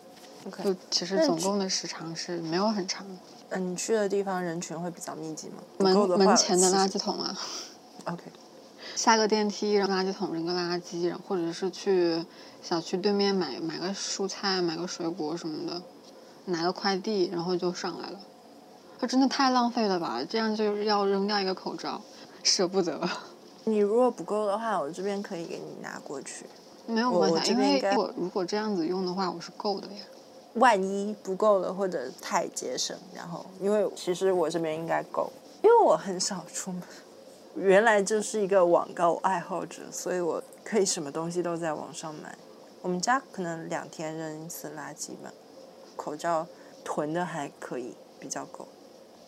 [0.47, 3.05] ，OK，就其实总共的时长是没有很长。
[3.49, 5.63] 嗯，你去的地方人群会比较密集吗？
[5.77, 7.38] 门门前的垃圾桶啊
[8.05, 8.23] ，OK，
[8.95, 12.25] 下个电梯，扔垃圾桶扔个垃圾，然后或者是去
[12.63, 15.81] 小区对面买买个蔬菜、买个水果什么的，
[16.45, 18.19] 拿个快递，然后就上来了。
[18.97, 20.21] 这真的太浪费了吧！
[20.27, 22.01] 这样就是要扔掉一个口罩，
[22.41, 22.97] 舍不得。
[23.65, 26.45] 你如果不够的话，我这边可以给你拿过去。
[26.88, 30.03] 没有关系啊，因为我如果这样子用的话，我是够的呀。
[30.53, 35.29] 万一不够了或者太节省，然后因为其实我这边应该够，
[35.62, 36.81] 因为我很少出门，
[37.55, 42.37] 原来就是一个网购爱好者，所以我可以什么东西都在网上买。
[42.81, 45.31] 我们家可能两天扔一次垃圾吧，
[45.95, 46.45] 口罩
[46.83, 48.67] 囤的还可以，比较够。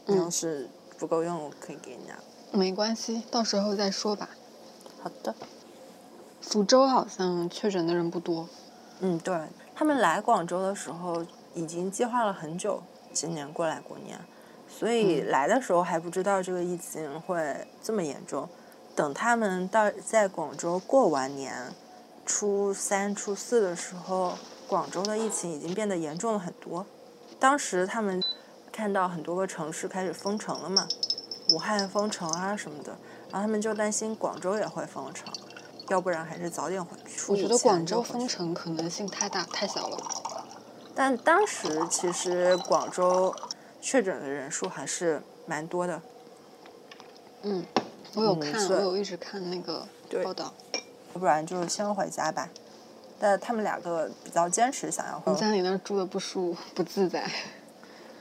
[0.06, 2.20] 你要嗯是不够用，我可以给你拿。
[2.52, 4.30] 没关系，到时候再说吧。
[5.02, 5.34] 好的。
[6.42, 8.48] 福州好像确诊的人不多，
[9.00, 9.38] 嗯，对，
[9.76, 14.20] 他们来广州的时候已经计划了很久，今年过来过年，
[14.78, 18.48] 所以来的时候还不知道这个疫情会这么严重。
[18.96, 21.74] 等他们到在广州过完年，
[22.28, 24.38] 初三、初四的时候，
[24.68, 26.86] 广州的疫情已经变得严重了很多。
[27.40, 28.24] 当时他们
[28.72, 30.88] 看到很多个城市开始封城了嘛，
[31.52, 32.92] 武汉封城啊什么的，
[33.32, 35.28] 然后他们就担心广州也会封城，
[35.90, 37.32] 要不然还是早点回去。
[37.32, 39.98] 我觉得广州封城可能性太大太小了。
[40.94, 43.36] 但当时其实广州
[43.88, 46.02] 确诊的人数还是蛮多的，
[47.44, 47.66] 嗯，
[48.16, 50.54] 我有嗯看，是我有一直看那个对报道。
[51.14, 52.50] 要不然就先回家吧。
[53.18, 57.32] 但他们两个比较坚持想要回你，在你那儿住的不舒不自在，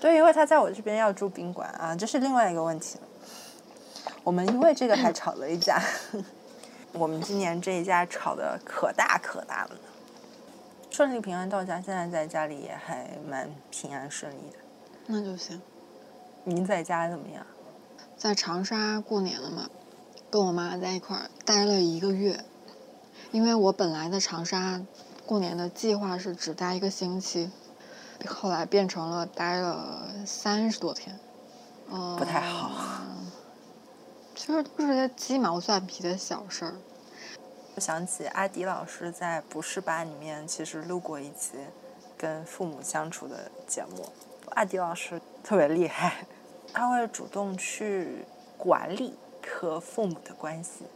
[0.00, 4.12] 对，因为他在我这边要住宾馆啊，这是另外一个问题了。
[4.22, 5.82] 我们因为这个还吵了一架，
[6.94, 9.80] 我们今年这一家吵的可大可大了呢。
[10.92, 14.58] 顺利平安到家，现在在家里也还蛮平安顺利的。
[15.06, 15.60] 那就行。
[16.44, 17.46] 您在家怎么样？
[18.16, 19.68] 在长沙过年了嘛，
[20.30, 22.44] 跟我妈在一块儿待了一个月，
[23.30, 24.80] 因为我本来在长沙
[25.26, 27.50] 过年的计划是只待一个星期，
[28.26, 31.18] 后来变成了待了三十多天，
[31.90, 33.02] 嗯，不太好。
[34.34, 36.74] 其实都是些鸡毛蒜皮的小事儿。
[37.74, 41.58] 我想起阿迪老师在《不是吧》里面其实录过一期
[42.16, 44.06] 跟父母相处的节目。
[44.56, 46.24] 阿迪老师特别厉害，
[46.72, 48.24] 他会主动去
[48.56, 49.14] 管理
[49.46, 50.86] 和父母的关系，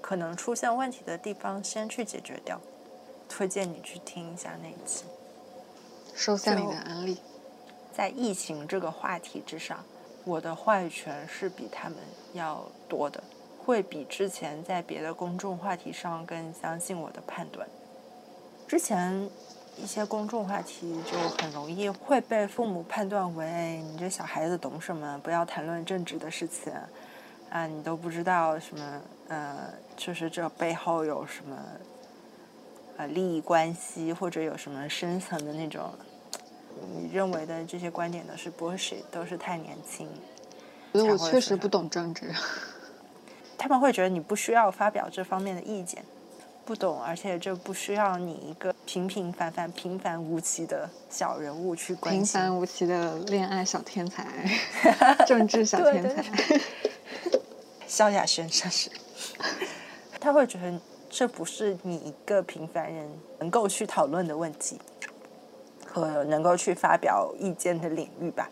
[0.00, 2.58] 可能出现问题的地方先去解决掉。
[3.28, 5.04] 推荐你去听一下那一期。
[6.14, 7.18] 收下你的安利，
[7.92, 9.84] 在疫情这个话题之上，
[10.24, 11.98] 我的话语权是比他们
[12.32, 13.22] 要多的，
[13.62, 17.68] 会比之前在别的公众话题上更相信我的判断。
[18.66, 19.28] 之前
[19.82, 26.72] 一些公众话题就很容易会被父母判断为你这小孩子懂什么，不要谈论政治的事情，
[27.50, 31.56] 啊，你都不知道什么，呃，就是这背后有什么。
[33.00, 35.88] 呃，利益关系或者有什么深层的那种
[36.96, 40.08] 你认为的这些观点都是 bullshit，都是太年轻。
[40.90, 42.34] 我觉得我确实不懂政治。
[43.56, 46.04] 他们会觉得你不需要发表这方面的意见，
[46.68, 52.22] 不懂，而且这不需要你一个平平凡凡、平凡无奇的小人物去关心。
[52.22, 54.26] 平凡无奇的恋爱小天才，
[55.26, 56.22] 政治小天才。
[57.88, 58.90] 萧亚轩上是，
[60.20, 60.78] 他会觉得
[61.08, 64.78] 这不是你一个平凡人能够去讨论的问题，
[65.86, 68.50] 和能够去发表意见的领域吧。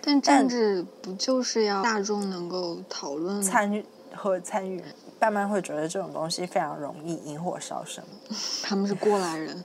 [0.00, 4.82] 但政治不就是要大众能够讨论参与和参与，
[5.30, 8.02] 慢慢会觉得这种东西非常容易引火烧身。
[8.62, 9.64] 他们是过来人，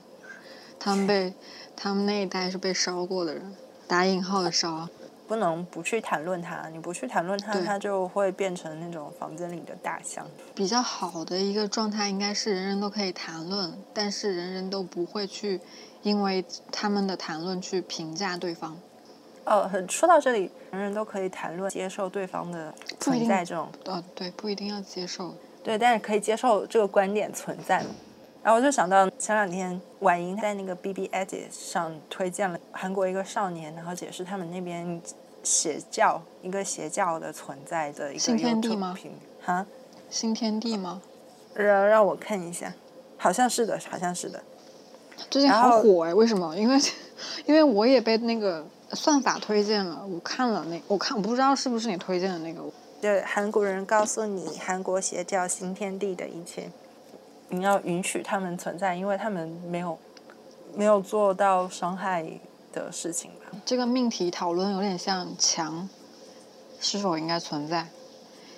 [0.78, 1.32] 他们被
[1.74, 3.54] 他们那一代是被烧过的人，
[3.86, 4.88] 打引号的烧。
[5.26, 10.26] 不能不去谈论它，你不去谈论它，它就会变成那种房间里的大象。
[10.54, 15.60] 比较好的一个状态应该是人人都可以谈论，但是人人都不会去
[16.02, 16.42] 因为
[16.72, 18.74] 他们的谈论去评价对方。
[19.44, 25.34] 哦，说到这里，人人都可以谈论接受对方的存在，这种呃，对，不一定要接受。
[25.62, 27.84] 对，但是可以接受这个观点存在。
[28.42, 35.02] 然后我就想到前两天婉莹在那个 B B Edit 上推荐了韩国一个少年，然后解释他们那边
[35.42, 38.96] 邪教一个邪教的存在的一个新天地吗
[39.42, 39.66] 哈，
[40.08, 41.02] 新天地吗？
[41.54, 42.72] 让让我看一下，
[43.18, 44.42] 好像是的，好像是的。
[45.28, 46.56] 最近好火哎，为什么？
[46.56, 46.78] 因为
[47.44, 52.62] 因为我也被那个算法推荐了，我看了那我看我不知道是不是你推荐的那个，
[53.00, 56.70] 对，韩国人告诉你韩国邪教新天地的一切，
[57.48, 59.98] 你要允许他们存在，因为他们没有
[60.74, 62.26] 没有做到伤害
[62.72, 63.56] 的事情吧。
[63.64, 65.88] 这个命题讨论有点像墙
[66.80, 67.86] 是否应该存在，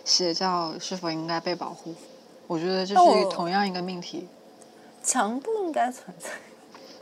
[0.05, 1.95] 邪教是否应该被保护。
[2.47, 4.27] 我觉得这是同样一个命题。
[5.03, 6.29] 墙不应该存在，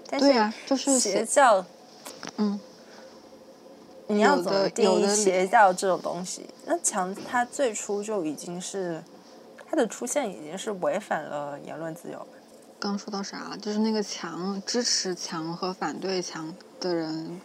[0.09, 1.65] 但对呀、就是邪教，
[2.37, 2.61] 嗯，
[4.09, 6.47] 你要有怎么定义邪教这种东西？
[6.67, 9.03] 那强它最初就已经是
[9.69, 12.27] 它的出现已经是违反了言论自由。
[12.81, 13.59] 刚说到啥了？
[13.59, 17.41] 就是那个强支持强和反对强的人，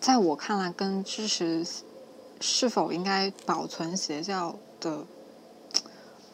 [0.00, 1.66] 在我看来，跟支持
[2.40, 5.04] 是否应该保存邪教的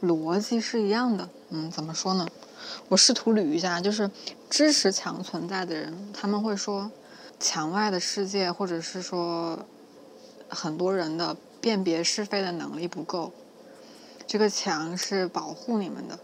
[0.03, 1.29] 逻辑是一样的。
[1.51, 2.29] 嗯，怎么说呢？
[2.89, 4.11] 我试图捋一下，就是
[4.49, 6.91] 支持强存在的人，他们会说，
[7.39, 9.59] 墙外的世界，或者是说
[10.49, 13.33] 很多人的辨别是非的能力不够，
[14.27, 16.19] 这个墙是保护你们的。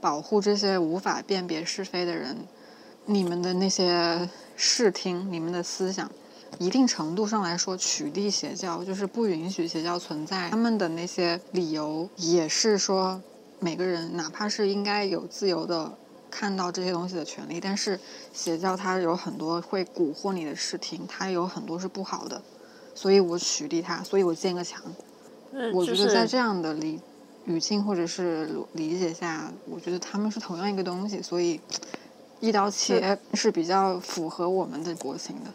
[0.00, 2.34] 保护这些无法辨别是非的人，
[3.04, 6.10] 你们的那些视听，你们的思想，
[6.58, 10.48] 一定程度上来说，取缔邪教就是不允许邪教存在。
[10.48, 13.20] 他们的那些理由也是说，
[13.58, 15.92] 每个人哪怕是应该有自由的
[16.30, 17.98] 看到这些东西的权利，但是
[18.32, 22.40] 邪教它有很多会蛊惑你的视听，它有很多是不好的，
[22.94, 24.80] 所以我取缔它，所以我建个墙。
[25.74, 27.00] 我觉得在这样的理
[27.44, 31.60] 语境或者是理解下，我觉得他们是同样一个东西，所以
[32.38, 35.50] 一刀切是比较符合我们的国情的。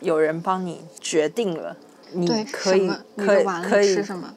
[0.00, 1.76] 有人帮你决定了，
[2.12, 2.82] 你对，可以
[3.16, 4.32] 你可以的碗可以吃什么？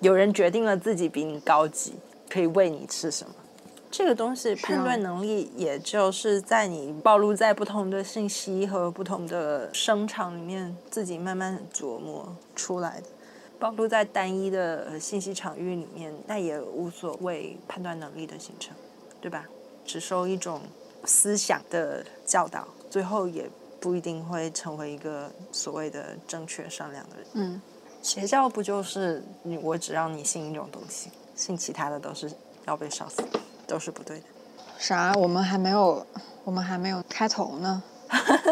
[0.00, 1.94] 有人决定了自己比你高级，
[2.28, 3.32] 可以喂你吃什么。
[3.92, 13.06] 这个东西判断能力，也就是在你暴露在不同的信息和不同的声场里面，自己慢慢琢磨出来的。
[13.58, 18.74] 暴露在单一的呃信息场域里面，那也无所谓判断能力的形成，
[19.20, 19.44] 对吧？
[19.84, 20.62] 只受一种
[21.04, 23.44] 思想的教导，最后也
[23.78, 27.26] 不一定会成为一个所谓的正确善良的人。
[27.34, 27.60] 嗯，
[28.00, 32.32] 邪教不就是你我只让你信一种东西，信其他的都是
[32.66, 33.22] 要被烧死，
[33.72, 34.24] 都是不对的。
[34.78, 35.14] 啥？
[35.14, 36.06] 我们还没有，
[36.44, 37.82] 我们还没有开头呢。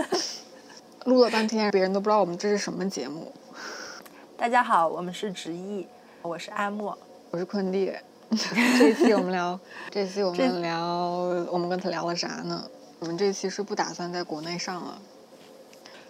[1.04, 3.30] 录了半天，别人都不知道我们这是什么节目。
[4.38, 5.86] 大家好，我们是直译，
[6.22, 6.96] 我是阿莫。
[7.30, 7.92] 我是坤弟，
[8.78, 10.82] 这一期我们聊，这期我们聊，
[11.52, 12.64] 我们跟他聊了啥呢？
[12.98, 14.98] 我们这期是不打算在国内上了，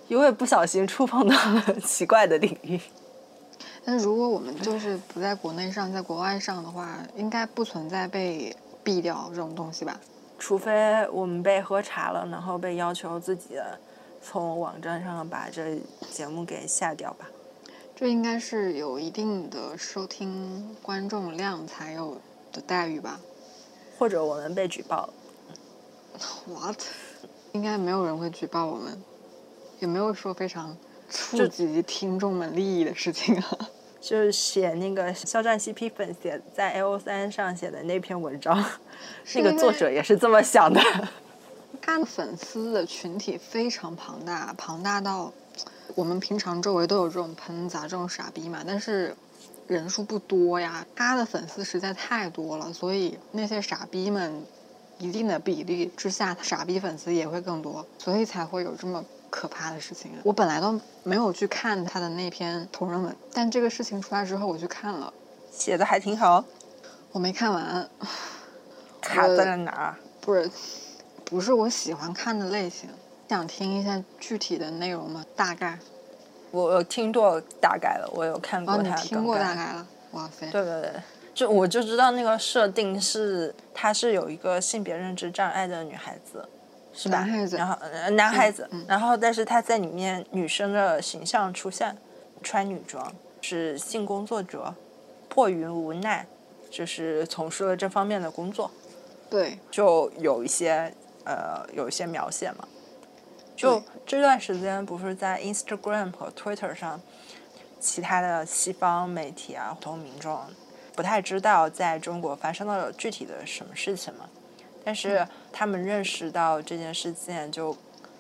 [0.07, 2.81] 因为不小心触碰到了 奇怪的领域。
[3.85, 8.55] 但如果我们就是不在国内上，在国外上的话，应该不存在被
[8.91, 10.01] 毙掉这种东西吧？
[10.37, 13.51] 除非我们被喝茶了，然后被要求自己
[14.21, 15.79] 从网站上把这
[16.11, 17.29] 节目给下掉吧。
[17.95, 22.17] 这应该是有一定的收听观众量才有
[22.51, 23.21] 的待遇吧
[23.99, 25.13] 或者我们被举报了？
[26.49, 26.81] What？
[27.53, 29.01] 应该没有人会举报我们，
[29.79, 30.77] 也没有说非常
[31.11, 33.59] 触及听众们利益的事情啊。
[34.01, 38.65] 就是写那个肖战 CP 粉写在 L 三上写的那篇文章，
[39.35, 40.81] 那个作者也是这么想的。
[41.83, 45.33] 他粉丝的群体非常庞大，庞大到
[45.95, 49.15] 我们平常周围都有这种喷子啊、这种傻逼嘛，但是
[49.67, 50.87] 人数不多呀。
[50.95, 54.43] 他的粉丝实在太多了，所以那些傻逼们
[54.99, 60.11] 一定的比例之下，傻逼粉丝也会更多，所以才会有这么可怕的事情。
[60.25, 65.13] 我本来都没有去看他的那篇同人文，但这个事情出来之后，我去看了，
[65.51, 66.45] 写的还挺好，
[67.13, 67.89] 我没看完，
[69.01, 69.97] 卡在了哪儿？
[70.21, 70.51] 不是，
[71.25, 72.91] 不是我喜欢看的类型。
[73.29, 75.25] 想听一下具体的内容吗？
[75.37, 75.79] 大概
[76.51, 79.87] 我有听过大概了，我有看过哦，你他的听过大概了？
[80.11, 80.51] 哇塞！
[80.51, 80.93] 对对对，
[81.33, 86.45] 就我就知道那个设定是她是有一个性别认知障碍的女孩子，
[86.93, 87.19] 是吧？
[87.19, 91.97] 男孩子然后呃男孩子，嗯然后但是他在里面女生的形象出现，
[92.43, 93.13] 穿女装，
[93.43, 94.75] 是性工作者，
[95.29, 96.27] 迫于无奈，
[96.71, 98.71] 就是从事了这方面的工作，
[99.29, 100.93] 对，就有一些
[101.25, 102.67] 呃有一些描写嘛。
[103.55, 106.99] 就这段时间不是在 Instagram 和 Twitter 上，
[107.79, 110.41] 其他的西方媒体啊，普通民众
[110.97, 114.30] 不太知道在中国发生了具体的什么事情嘛。
[114.85, 117.77] 但是他们认识到这件事件，就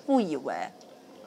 [0.06, 0.54] 误以为，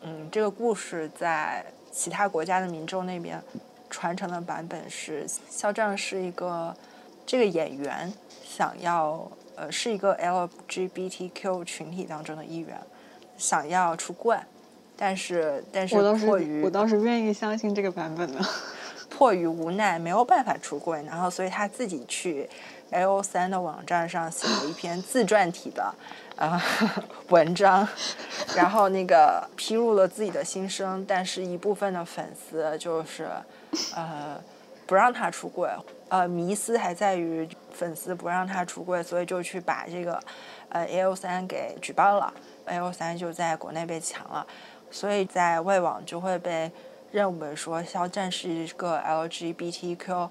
[0.01, 3.41] 嗯，这个故事在其他国家的民众那边
[3.89, 6.75] 传承的版本是肖战是一个
[7.25, 8.11] 这个演员
[8.43, 12.79] 想要呃是一个 LGBTQ 群体当中的一员，
[13.37, 14.37] 想要出柜，
[14.95, 18.39] 但是但是迫于我倒是愿意相信这个版本的。
[19.15, 22.49] 迫于无奈没有办法出柜，然后所以他自己去
[22.93, 25.93] L 三的网站上写了一篇自传体的
[26.37, 26.61] 呃
[27.29, 27.87] 文章，
[28.55, 33.27] 然后那个披露了自己的心声，但是一部分的粉丝就是
[33.95, 34.41] 呃
[34.85, 35.69] 不让他出柜，
[36.09, 40.19] 呃迷思还在于粉丝不让他出柜，所以就去把这个
[40.69, 42.33] 呃 L 三给举报了
[42.65, 44.45] ，L 三就在国内被抢了，
[44.89, 46.71] 所以在外网就会被。
[47.13, 50.29] 认为说肖战是一个 LGBTQ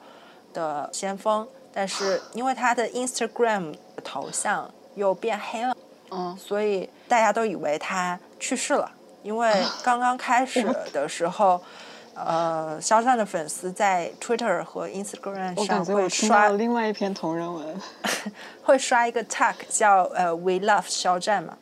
[0.53, 5.77] 的先锋，但是因为他的 Instagram 头像又变黑了，
[6.11, 8.91] 嗯，所以大家都以为他去世了。
[9.23, 9.51] 因为
[9.83, 10.63] 刚刚开始
[10.93, 11.63] 的时候，
[12.15, 17.81] 呃，肖战的粉丝在 Twitter 和 Instagram 上会刷另外一篇同人文。
[18.63, 21.57] 会刷一个 tag 叫呃 We Love 肖战嘛，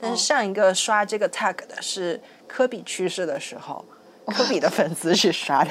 [0.00, 3.84] 但是上一个刷这个 tag 的是科比去世的时候。
[4.26, 5.70] 科比的粉丝去刷的，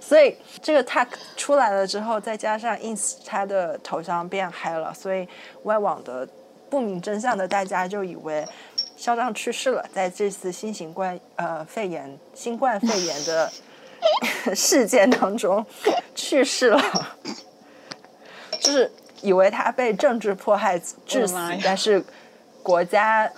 [0.00, 5.28] 所以这个 tag 出来了之后，再加上 ins 他的头像变黑了，所以
[5.64, 6.26] 外网的
[6.70, 8.46] 不明真相的大家就以为
[8.96, 13.50] 肖战去世了，在这次新型冠呃肺炎新冠肺炎的
[14.54, 15.66] 事件当中
[16.14, 16.80] 去世了，
[18.60, 18.88] 就是
[19.20, 21.34] 以为他被政治迫害致死
[21.64, 22.04] 但是
[22.62, 23.28] 国家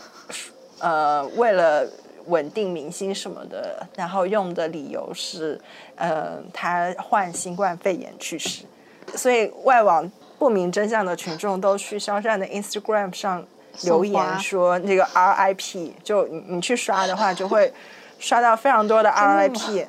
[0.78, 1.88] 呃为了。
[2.28, 5.60] 稳定民心什么的，然后用的理由是，
[5.96, 8.64] 呃，他患新冠肺炎去世，
[9.14, 13.44] 所以外网不明真相的群众都去肖战的 Instagram 上
[13.82, 17.72] 留言说那个 RIP，就你你去刷的话，就会
[18.18, 19.86] 刷到非常多的 RIP，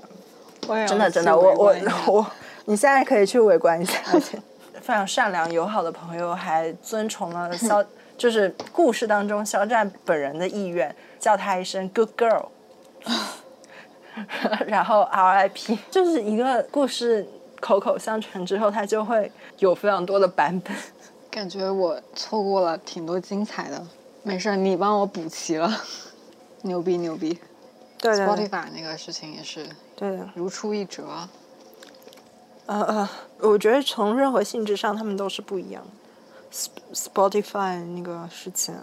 [0.88, 1.76] 真的真的，我我
[2.08, 2.26] 我，
[2.66, 3.94] 你现在可以去围观一下，
[4.82, 7.84] 非常善良友好的朋友还遵从了肖，
[8.18, 10.96] 就是故事当中肖战本人的意愿。
[11.20, 12.48] 叫他一声 “good girl”，
[14.68, 17.28] 然后 “R.I.P.” 就是一个故事
[17.60, 20.76] 口口相传之后，它就会有非常多的版本。
[21.30, 23.86] 感觉我错过了挺多精彩的，
[24.24, 25.72] 没事，你帮我补齐了，
[26.64, 27.40] 牛逼牛逼。
[28.00, 31.06] 对对 Spotify 那个事情也是，对的，如出一辙。
[32.66, 33.10] 呃呃，
[33.40, 35.90] 我觉得从任何性质上，他们都是不一样的。
[36.94, 38.74] Spotify 那个事情。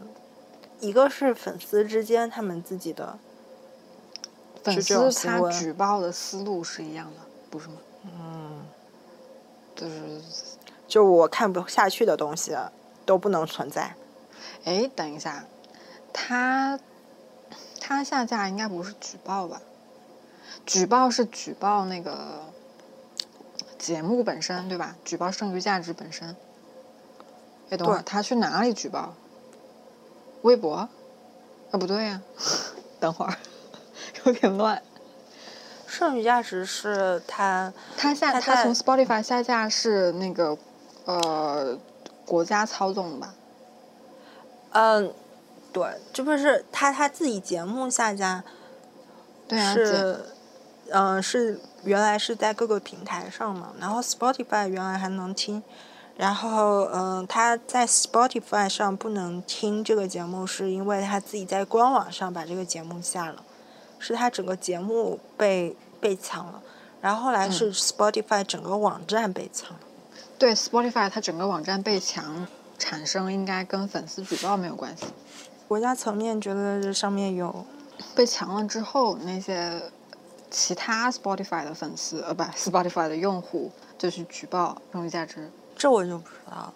[0.87, 3.19] 一个是粉丝之间他们自己的，
[4.63, 7.21] 粉丝他举报的思路是一样的，
[7.51, 7.75] 不是吗？
[8.05, 8.65] 嗯，
[9.75, 10.21] 就是，
[10.87, 12.57] 就我看不下去的东西
[13.05, 13.97] 都不能存在。
[14.65, 15.45] 哎，等一下，
[16.13, 16.79] 他
[17.81, 19.61] 他下架应该不是举报吧？
[20.65, 22.45] 举报是举报那个
[23.77, 24.97] 节目本身，对吧？
[25.05, 26.37] 举报剩余价值本身。
[27.71, 29.15] 哎，等会儿他去哪里举报？
[30.43, 30.91] 微博，啊
[31.73, 32.21] 不对呀，
[33.01, 33.35] 等会儿
[34.25, 34.83] 有点乱。
[35.87, 40.59] 剩余价值是他他下他从 Spotify 下架是那个
[41.05, 41.79] 呃
[42.27, 43.35] 国家操纵的吧？
[44.73, 45.13] 嗯，
[45.73, 48.45] 对，这不是他他自己节目下架，
[49.49, 50.25] 对啊，是
[50.91, 55.63] 嗯是原来是在各个平台上嘛，然后 Spotify 原来还能听。
[56.17, 63.45] 然后，嗯，他在 Spotify 上不能听这个节目，是因为他自己在官网上把这个节目下了，
[63.99, 66.63] 是他整个节目被被抢了。
[67.03, 69.81] 然后后来是 Spotify 整个网站被抢了。
[69.83, 72.47] 嗯、对，Spotify 它整个网站被抢，
[72.79, 75.05] 产生应该跟粉丝举报没有关系。
[75.69, 77.65] 国家层面觉得这上面有
[78.15, 79.83] 被抢了之后，那些
[80.51, 85.51] 其他 Spotify 的粉丝，呃，不，Spotify 的用户就去举报剩余价值。
[85.77, 86.73] 这我就不知道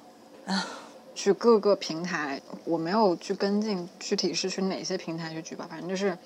[0.47, 0.67] 了，
[1.15, 6.17] 去各个平台，我没有去跟进具体是去哪些平台去举报，反正就是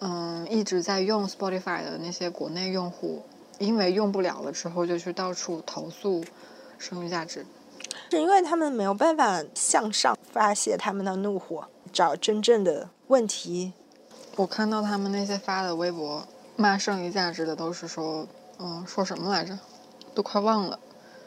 [0.00, 3.22] 嗯，一直在用 Spotify 的那些国内用户，
[3.58, 6.24] 因为用不了了之后，就去到处投诉
[6.78, 7.44] 剩余价值。
[8.10, 13.72] 是因为他们没有办法向上发泄他们的怒火，找真正的问题。
[14.36, 18.26] 我看到他们那些发的微博骂剩余价值的，都是说，
[18.58, 19.58] 嗯，说什么来着？
[20.14, 20.78] 都快忘了。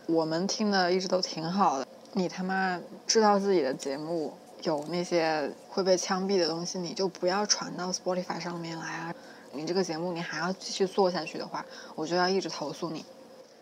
[0.10, 1.88] 我们听的一直都挺好的。
[2.14, 4.34] 你他妈知道自己的节目
[4.64, 9.14] 有那些会被枪毙的东西，你就不要传到 Spotify 上面来啊！
[9.53, 11.64] 你这个节目你还要继续做下去的话，
[11.95, 13.05] 我就要一直投诉你。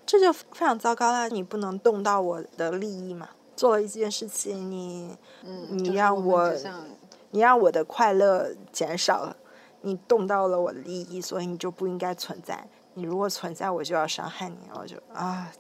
[0.05, 1.27] 这就非常糟糕啦！
[1.27, 3.29] 你不能动到我的利益嘛？
[3.57, 6.53] 做了一件事情，你，嗯，你让我
[7.31, 9.35] 你让我的快乐减少了，
[9.81, 12.65] 你动到了我的利益，所以你就不应该存在。
[12.93, 15.51] 你如果存在，我就要伤害你，我就啊，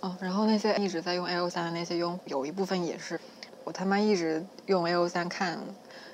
[0.00, 3.20] 哦，然后那些一直在用 A O 三的那些用户，有一部分也是，
[3.64, 5.58] 我他妈一直用 A O 三看，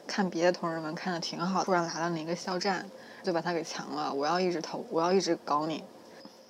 [0.07, 2.84] 看别的同人文看的挺好，突然来了那个肖战，
[3.22, 4.12] 就把他给强了。
[4.12, 5.84] 我要一直投，我要一直搞你，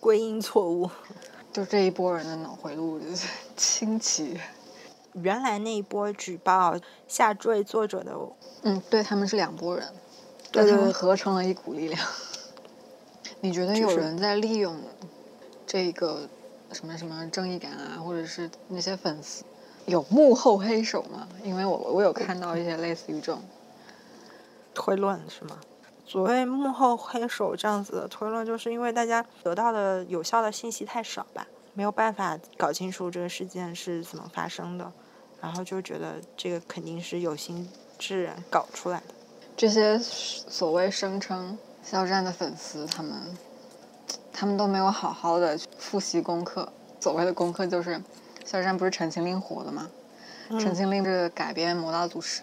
[0.01, 0.89] 归因错误。
[1.53, 4.39] 就这一波人的脑回路就是 清奇。
[5.13, 6.75] 原来那一波举报
[7.09, 8.15] 下坠作者的，
[8.63, 9.87] 嗯，对，他们是两拨人，
[10.53, 12.07] 对对对他们合成了一股力量。
[13.41, 14.79] 你觉得有人在利用
[15.67, 16.29] 这个
[16.77, 19.43] 什么什么正义感啊，或者是那些粉丝
[19.87, 21.27] 有幕后黑手吗？
[21.43, 23.43] 因为我我有看到一些类似于这种，
[24.75, 25.59] 推论是吗？
[26.05, 34.93] 所谓幕后黑手这样子的推论，就是因为大家得到的有效的信息太少吧，没有办法搞清楚这个事件是怎么发生的，
[35.41, 37.67] 然后就觉得这个肯定是有心
[37.99, 39.15] 之人搞出来的。
[39.57, 43.13] 这些所谓声称肖战的粉丝，他们
[44.39, 46.71] 他们都没有好好的复习功课。
[47.01, 47.99] 所谓的功课就是，
[48.45, 49.89] 肖战不是《陈情令》火的吗？
[50.61, 52.43] 陈情令》是改编《魔道祖师》，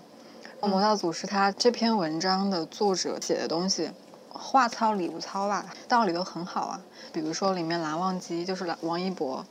[0.68, 3.92] 《魔道祖师》他这篇文章的作者写的东西，
[4.30, 6.82] 话糙理不糙吧，道理都很好啊。
[7.12, 9.46] 比如说里面蓝忘机就是蓝王一博，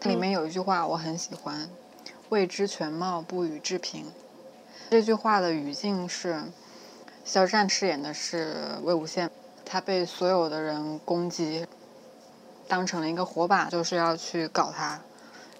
[0.00, 1.70] 它里面有一句话我很喜欢
[2.30, 4.06] ：“未知全貌，不予置评。”
[4.90, 6.42] 这句话的语境是，
[7.24, 9.28] 肖战饰演的是魏无羡，
[9.64, 11.66] 他被所有的人攻击，
[12.68, 15.00] 当成了一个火把，就是要去搞他，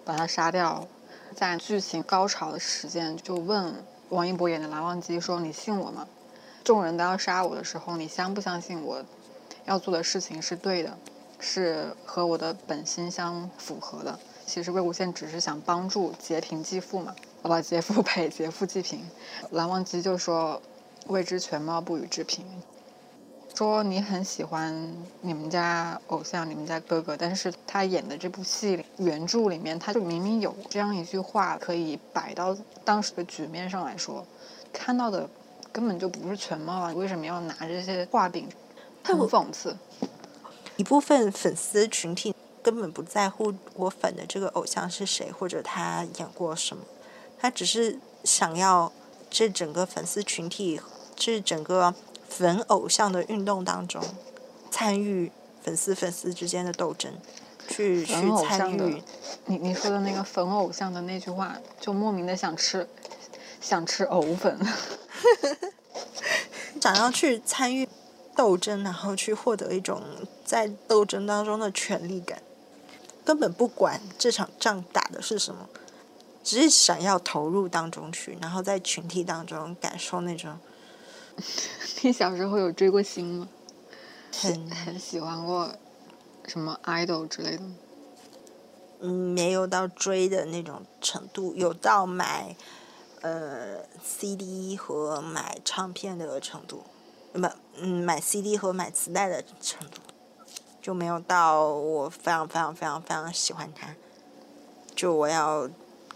[0.04, 0.86] 把他杀掉。
[1.34, 3.74] 在剧情高潮的时间，就问
[4.08, 6.06] 王一博演的蓝忘机说：“你信我吗？
[6.64, 9.04] 众人都要杀我的时候，你相不相信我
[9.66, 10.96] 要做的事情是对的，
[11.38, 19.04] 是和我的本心相符合的？”其实魏无羡只是想帮助劫贫济富嘛，好吧，劫富赔，劫富济贫。
[19.50, 20.62] 蓝忘机就说
[21.08, 22.46] ：“未知全貌，不予置评。”
[23.56, 32.54] 说你很喜欢你们家偶像，你们家哥哥，但是他演的这部戏原著里面，他就明明有这样一句话可以摆到
[32.84, 34.22] 当时的局面上来说，
[34.74, 35.26] 看到的
[35.72, 36.92] 根本就不是全貌啊！
[36.92, 38.46] 为什么要拿这些画饼？
[39.02, 39.74] 很讽刺。
[40.76, 46.82] 一部分粉丝群体根本不在乎我粉的这个偶像是谁，或者他演过什么，
[47.38, 48.92] 他只是想要
[49.30, 50.78] 这整个粉丝群体，
[51.14, 51.94] 这整个
[52.28, 54.02] 粉偶像的运动当中
[54.70, 57.12] 参与粉丝粉丝之间的斗争，
[57.68, 58.14] 去去
[58.48, 59.02] 参与。
[59.46, 62.88] 你你说的那个粉偶像的那句话，就莫名的想吃，
[63.60, 64.58] 想吃藕粉。
[66.80, 67.88] 想要去参与
[68.36, 70.00] 斗争，然后去获得一种
[70.44, 72.40] 在斗争当中的权力感，
[73.24, 75.68] 根本不管这场仗打的是什么，
[76.44, 80.58] 只是想要投入当中去，然后在群体当中感受那种
[82.02, 83.48] 你小时候有追过星吗？
[84.32, 85.72] 很很喜欢过
[86.46, 87.74] 什么 idol 之类的吗？
[89.00, 92.56] 嗯没有到追的那种程度，有到买
[93.20, 96.82] 呃 CD 和买唱片的程度，
[97.32, 100.00] 不嗯买 CD 和买磁带的程度，
[100.80, 103.94] 就没有到我非常非常非常非常喜欢他，
[104.94, 105.68] 就我要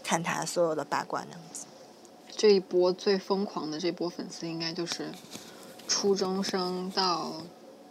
[0.03, 1.65] 看他所有的八卦那样子。
[2.35, 5.11] 这一波最疯狂的这波粉丝，应该就是
[5.87, 7.33] 初中生到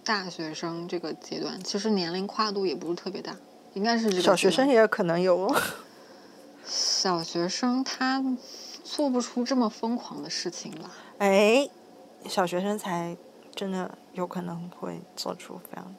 [0.02, 3.36] 大学生这个阶段，其实年龄跨度也不是特别大，
[3.74, 5.56] 应该是这个小学生也有可能有哦。
[6.66, 8.22] 小学生他
[8.82, 10.90] 做不出这么疯狂的事情吧？
[11.18, 11.68] 哎，
[12.28, 13.16] 小学生才
[13.54, 15.94] 真的有可能会做出非常，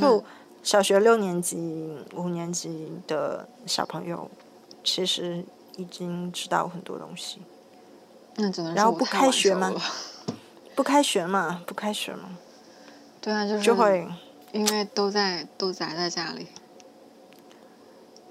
[0.00, 0.24] 就
[0.62, 4.30] 小学六年级、五年级的小朋友，
[4.84, 5.44] 其实
[5.76, 7.40] 已经知道很多东西。
[8.36, 9.72] 那只能然后不开学吗
[10.74, 12.38] 不开学嘛，不开学嘛，
[13.20, 14.08] 对啊，就是就会
[14.52, 16.48] 因为都在都宅在家里，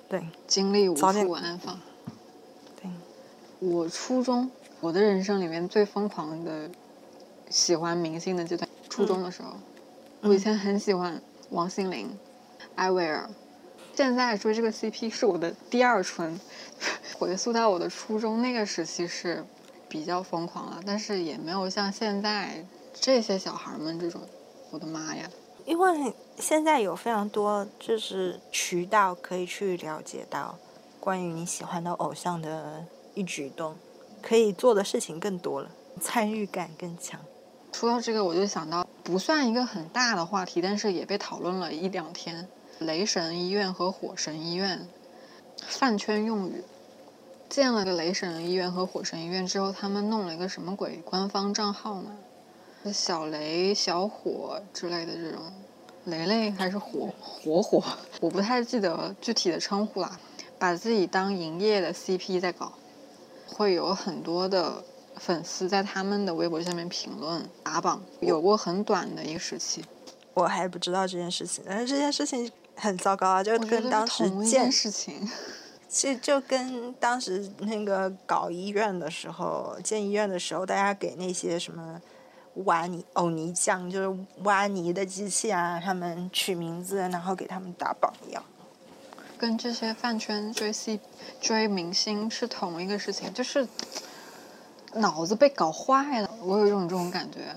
[0.10, 1.80] 对精力无处安放。
[2.82, 2.90] 对，
[3.60, 4.50] 我初中，
[4.80, 6.70] 我的人生里面最疯狂的
[7.50, 9.54] 喜欢明星的阶段，初中的时候，
[10.22, 11.22] 我以前很喜欢
[11.52, 12.18] 王心凌、
[12.76, 13.30] 艾薇儿，
[13.96, 16.40] 现在追这个 CP 是我的第二春。
[17.20, 19.46] 回溯到我的初中那个时期是
[19.92, 24.22] 比较疯狂了，但是也没有像现在这些小孩们这种，
[24.70, 25.30] 我的妈呀！
[25.66, 30.58] 因为现在有非常多就是渠道可以去了解到
[30.98, 33.76] 关于你喜欢的偶像的一举一动，
[34.22, 35.70] 可以做的事情更多了，
[36.00, 37.20] 参与感更强。
[37.74, 42.48] 说到这个，我就想到不算一个很大的话题，但是也被讨论了一两天：
[42.80, 44.88] 雷神医院和火神医院
[45.58, 46.64] 饭圈用语。
[47.52, 52.14] 建了个雷神医院和火神医院之后，他们弄了一个什么鬼官方账号嘛？
[52.94, 55.42] 小雷、小火之类的这种，
[56.06, 57.84] 雷雷还是火火火，
[58.22, 60.18] 我不太记得具体的称呼啦。
[60.58, 62.72] 把自己当营业的 CP 在搞，
[63.46, 64.82] 会有很多的
[65.18, 69.84] 粉丝在他们的微博下面评论打榜，有过很短的一个时期。
[70.34, 75.30] 我还不知道这件事情，但是这件事情很糟糕啊，就跟当时件事情。
[75.92, 82.02] 其实就跟当时那个搞医院的时候，建医院的时候，大家给那些什么
[82.64, 88.42] 挖泥、偶泥匠，就是挖泥的机器啊，他们取名字，然后给他们打榜一样。
[89.38, 90.98] 跟这些饭圈追戏、
[91.42, 93.68] 追明星是同一个事情，就是
[94.94, 96.30] 脑子被搞坏了。
[96.42, 97.54] 我有一种这种感觉，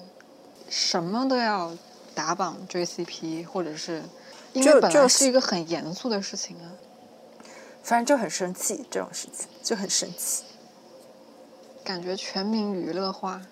[0.68, 1.72] 什么都要
[2.16, 4.03] 打榜追 CP，或者是
[4.53, 6.66] 因为本来是一个很严肃的事情啊。
[7.85, 10.43] 反正就很生气，这种事情就很生气。
[11.85, 13.43] 感觉全民娱乐化，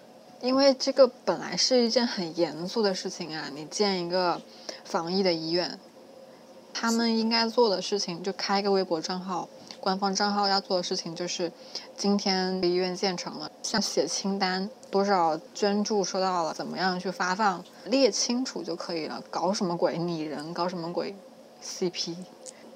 [0.41, 3.51] 因为这个本来是一件很严肃的事情啊！
[3.55, 4.41] 你建一个
[4.85, 5.79] 防疫的医院，
[6.73, 9.47] 他们应该做的事情就开一个微博账号，
[9.79, 11.53] 官方账号要做的事情就是
[11.99, 19.23] 今天医院建成了，像写清单，多少捐助收到了，怎么样去发放，列清楚就可以了。
[19.29, 21.15] 搞什么鬼拟人，搞什么鬼
[21.63, 22.17] CP？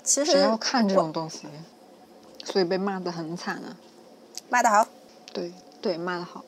[0.07, 1.49] 其实要看这种东西，
[2.45, 3.77] 所以被骂的很惨啊。
[4.49, 4.87] 骂的好，
[5.33, 5.53] 对
[5.83, 6.45] 对，骂的好。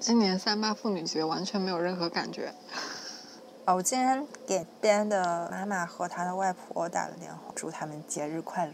[0.00, 2.52] 今年三八妇女节完全没有任何感觉。
[3.66, 8.72] 哦，我今天给边的妈妈和他的外婆打了电话，祝他们节日快乐。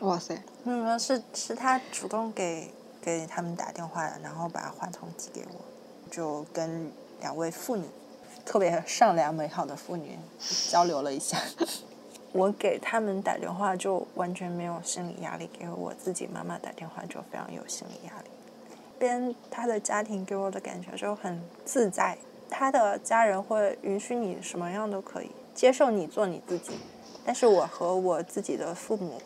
[0.00, 0.42] 哇塞！
[0.64, 7.86] 嗯，是是他主动给给他们打电话的，然后把话筒递给我，就跟两位妇女，
[8.44, 10.18] 特别善良美好的妇女
[10.68, 11.38] 交流了一下。
[12.38, 18.30] 我给他们打电话就完全没有心理压力，给我自己妈妈打电话就非常有心理压力。
[18.96, 22.16] 边他的家庭给我的感觉就很自在，
[22.48, 26.78] 他的家人会允许你什么样都可以，接受你做你自己。
[27.24, 29.20] 但是我和我自己的父母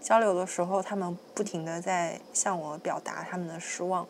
[0.00, 4.04] 交流的时候，他们不停的在向我表达他们的失望。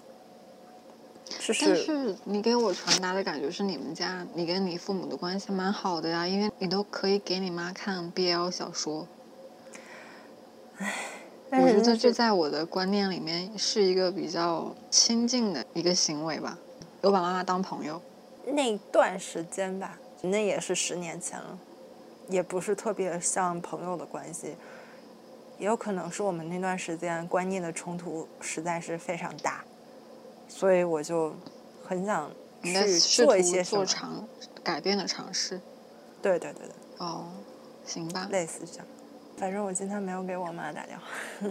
[1.61, 9.09] 但是你给我传达的感觉是，你们家你跟你父母的关系蛮好的呀，因为你都可以给你妈看 BL 小说。
[10.79, 10.93] 唉，
[11.51, 16.59] 我觉得这在我的观念里面是一个比较亲近的一个行为吧。
[17.01, 18.01] 我把妈妈当朋友。
[18.45, 21.59] 那段时间吧，那也是十年前了，
[22.29, 24.57] 也不是特别像朋友的关系，
[25.59, 29.65] 也有可能是我们那段时间观念的冲突实在是非常大。
[30.55, 31.35] 所以我就
[31.85, 32.31] 很想
[32.63, 34.29] 去做一些做尝
[34.63, 35.61] 改变的尝试。
[36.21, 36.75] 对对对对。
[36.99, 37.25] 哦，
[37.85, 38.29] 行吧。
[38.31, 38.87] 类似这样。
[39.39, 41.05] 反正我今天没有给我妈打电话。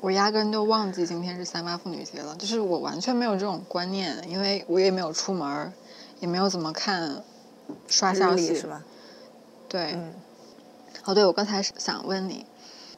[0.00, 5.72] 我压根就忘记今天是三八妇女节了，就是我完全没有这种观念，因为我也没有出门，
[6.18, 7.22] 也没有怎么看
[7.86, 8.84] 刷消息是吧？
[9.68, 9.92] 对。
[9.92, 10.12] 嗯。
[11.04, 12.44] 哦，对，我刚才想问你，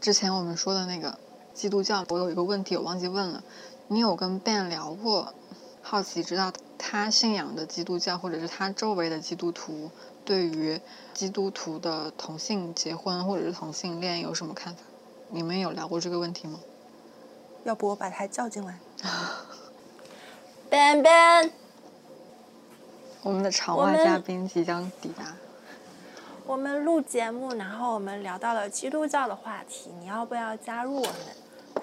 [0.00, 1.16] 之前我们说的那个
[1.52, 3.44] 基督教，我有一个问题我忘记问了。
[3.88, 5.34] 你有跟 Ben 聊过，
[5.82, 9.90] 好奇知道他信仰的基督教或者是他周围的基督徒
[10.24, 10.80] 对于
[11.12, 14.82] 基督徒的同性结婚或者是同性恋有什么看法？
[15.28, 16.60] 你们有聊过这个问题吗？
[17.64, 18.78] 要不我把他叫进来。
[20.70, 21.50] Ben Ben，
[23.22, 25.34] 我们的场外嘉宾即将抵达。
[26.46, 31.14] 我们录节目，然后我们聊到了基督教的话题，你要不要加入我们？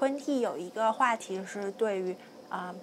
[0.02, 2.16] 昆蒂有一个话题是对于
[2.50, 2.74] 啊，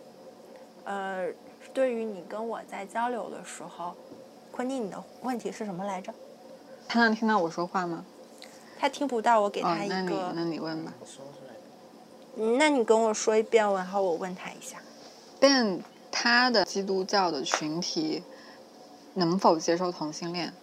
[0.85, 1.29] 呃，
[1.75, 3.93] 对于你跟我在交流的时候，
[4.53, 6.14] 昆蒂，你的问题是什么来着？
[6.87, 8.05] 他能听到我说话吗？
[8.79, 9.97] 他听不到，我给他一个。
[9.97, 10.95] 那你那你问吧。
[12.37, 14.79] 那你跟我说一遍，然后我问他一下。
[15.41, 15.81] Ben，
[16.12, 18.23] 他的基督教的群体
[19.14, 20.55] 能否接受同性恋？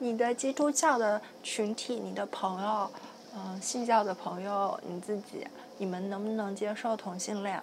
[0.00, 2.90] 你的基督教的群体，你的朋友。
[3.34, 5.46] 嗯，信教的朋友，你自己，
[5.78, 7.62] 你们能不能接受同性恋？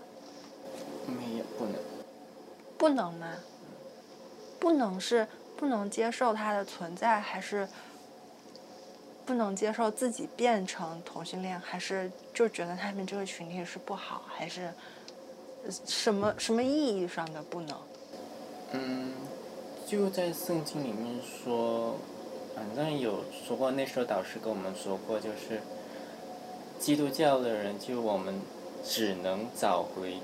[1.07, 1.75] 没有，不能。
[2.77, 3.27] 不能吗？
[4.59, 7.67] 不能是不能接受它的存在，还是
[9.25, 14.73] 不能接受自己变成同性恋，还是就觉得他们这个群体是不好，还是
[15.65, 17.77] 呃什么什么意义上的不能？
[18.71, 19.11] 嗯，
[19.85, 21.95] 就在圣经里面说，
[22.57, 25.61] 反正有说过，那时候导师跟我们说过，就是
[26.79, 28.41] 基督教的人，就我们
[28.83, 30.17] 只能找回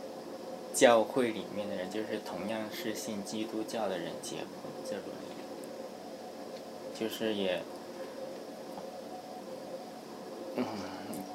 [0.74, 4.48] 教会里面的人，就是同样是信基督教的人结婚，
[4.84, 5.06] 这轮
[7.00, 7.62] 就是也，
[10.56, 10.66] 嗯，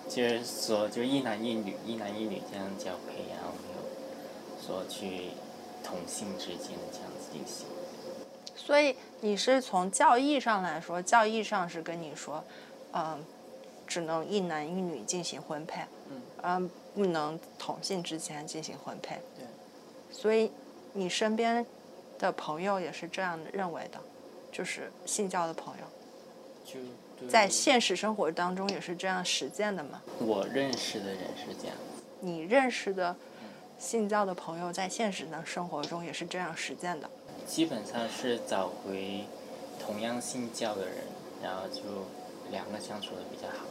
[0.09, 3.53] 就是说，就一男一女，一男一女这样交配，然后
[4.61, 5.31] 说去
[5.85, 7.67] 同性之间的这样子进行。
[8.57, 12.43] 所以你是从教义上来说，教义上是跟你说，
[12.93, 13.25] 嗯、
[13.87, 19.17] 只能一男一女进行婚配，嗯嗯，不能同性之间进行婚配。
[19.37, 19.45] 对。
[20.11, 20.51] 所以
[20.93, 21.65] 你身边
[22.19, 23.99] 的朋友也是这样认为的，
[24.53, 25.85] 就是信教的朋友，
[26.65, 30.01] 就在现实生活当中也是这样实践的嘛？
[30.21, 31.77] 我认识的人是这样，
[32.21, 33.15] 你认识的
[33.79, 37.11] 信教的朋友在现实的生活中也是这样实践的。
[37.49, 39.25] 基本上是找回
[39.81, 40.97] 同样信教的人，
[41.43, 41.81] 然后就
[42.51, 43.65] 两个相处的比较好。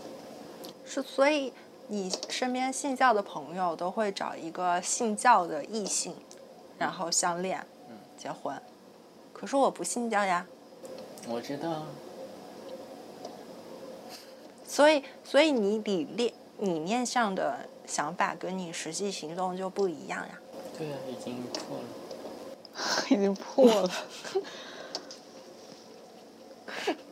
[0.84, 1.54] 是，所以
[1.88, 6.16] 你身边信教的朋友都会找一个信教的异性，
[6.80, 8.60] 然后相恋，嗯结婚。
[9.32, 10.48] 可是我不信教呀，
[11.30, 11.84] 我知道，
[14.68, 20.40] 所以，所以你理念理念上的想法跟你实际行动就不一样呀。
[20.76, 22.07] 对啊，已经错了。
[23.10, 23.90] 已经破了。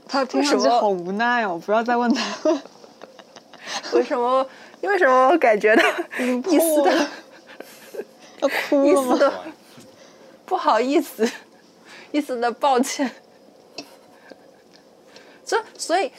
[0.08, 2.62] 他听上去好无奈哦，不要再问他了。
[3.94, 4.48] 为什么？
[4.82, 5.84] 为什么我感觉到
[6.20, 7.10] 一丝的破了，
[8.42, 9.02] 要哭了
[9.32, 9.34] 吗？
[10.46, 11.28] 不好意思，
[12.12, 13.10] 一丝的抱歉。
[15.44, 16.12] 这所以，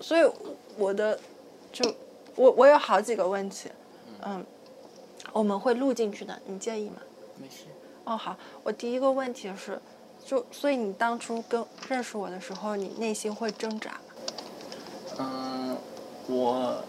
[0.00, 0.30] 所以
[0.76, 1.18] 我的
[1.72, 1.92] 就
[2.36, 3.68] 我我有好几个问题，
[4.24, 4.46] 嗯，
[5.32, 6.96] 我们会录进去的，你介意吗？
[7.38, 7.64] 没事。
[8.04, 9.80] 哦，好，我第一个问题是，
[10.24, 13.98] 就所以你当初跟认识我的时候，你内心会挣扎吗？
[15.18, 15.76] 嗯，
[16.26, 16.82] 我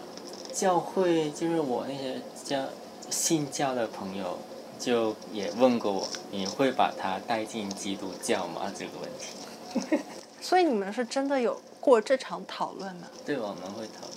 [0.52, 2.64] 教会就是我那些教
[3.10, 4.36] 信教的朋友，
[4.78, 8.72] 就也问过我，你会把他带进基督教吗？
[8.76, 9.98] 这个问题。
[10.40, 13.08] 所以你们是真的有过这场讨论吗？
[13.24, 14.14] 对，我们会讨论。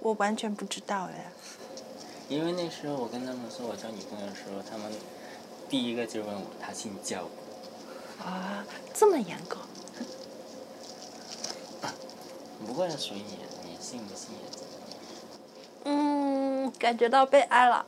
[0.00, 1.32] 我完全不知道哎。
[2.28, 4.90] 因为那时候我跟他们说我交女朋友的时候，他们
[5.72, 7.22] 第一个就问我他姓教
[8.18, 8.22] 不？
[8.28, 8.62] 啊，
[8.92, 9.56] 这么严格？
[12.66, 14.74] 不过随你，你信不信也怎么
[15.86, 16.66] 样？
[16.66, 17.86] 嗯，感觉到被爱了。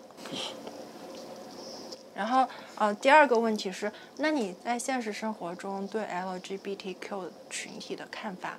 [2.17, 8.57] 然后，呃，第二个问题是，那你在现实生活中对 LGBTQ 群体的看法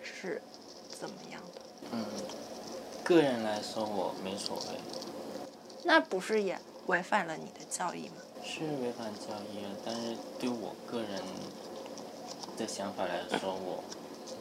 [0.00, 0.40] 是
[0.96, 1.60] 怎么样的？
[1.90, 2.04] 嗯，
[3.02, 4.78] 个人来说我没所谓，
[5.82, 6.56] 那不是也
[6.86, 8.14] 违反了你的教义吗？
[8.42, 11.22] 是违反教义了，但是对我个人
[12.56, 13.82] 的想法来说，我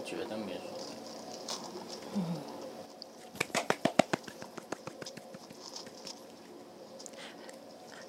[0.03, 2.19] 觉得没所谓。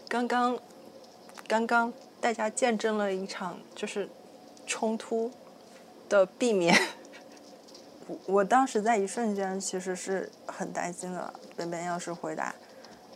[0.08, 0.58] 刚刚，
[1.46, 4.08] 刚刚大家见证了一场就是
[4.66, 5.30] 冲突
[6.08, 6.74] 的避免。
[8.08, 12.52] 我我当时在一瞬间其实是很担心的，本本要是回答，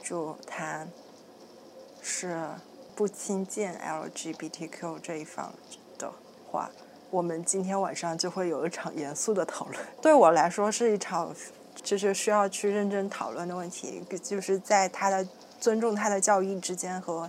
[0.05, 0.87] 就他
[2.17, 2.47] 是
[2.95, 5.53] 不亲近 LGBTQ 这一方
[5.99, 6.13] 的
[6.47, 6.71] 话，
[7.11, 9.85] 我们今天晚上就会有一场严肃的讨论。
[10.01, 11.35] 对我来说是一场
[11.83, 15.27] 就是需要去认真讨论的问题，就是在他的
[15.59, 17.29] 尊重他的教义之间和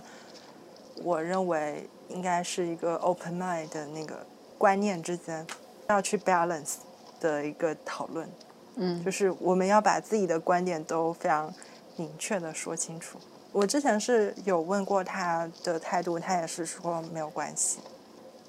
[1.02, 4.24] 我认为应该是一个 open mind 的那个
[4.56, 5.44] 观念之间
[5.88, 6.74] 要去 balance
[7.18, 8.30] 的一个讨论。
[8.76, 11.52] 嗯就是我们要把自己的观点都非常
[11.96, 13.18] 明确的说清楚。
[13.52, 17.78] 我之前是有问过他的态度，他也是说没有关系，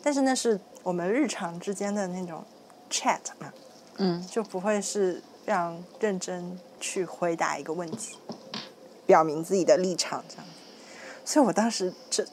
[0.03, 2.43] 但是那是我们日常之间的那种
[2.89, 3.53] chat 嘛，
[3.97, 8.17] 嗯就不会是非常认真去回答一个问题，
[9.05, 10.45] 表明自己的立场这样。
[11.23, 12.25] 所以我当时这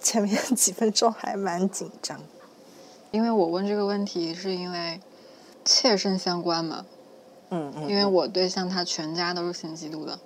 [0.00, 2.20] 前面几分钟还蛮紧张。
[3.10, 5.00] 因为我问这个问题是因为
[5.64, 6.84] 切身相关嘛，
[7.48, 10.18] 嗯嗯，因为我对象他全家都是信基督的，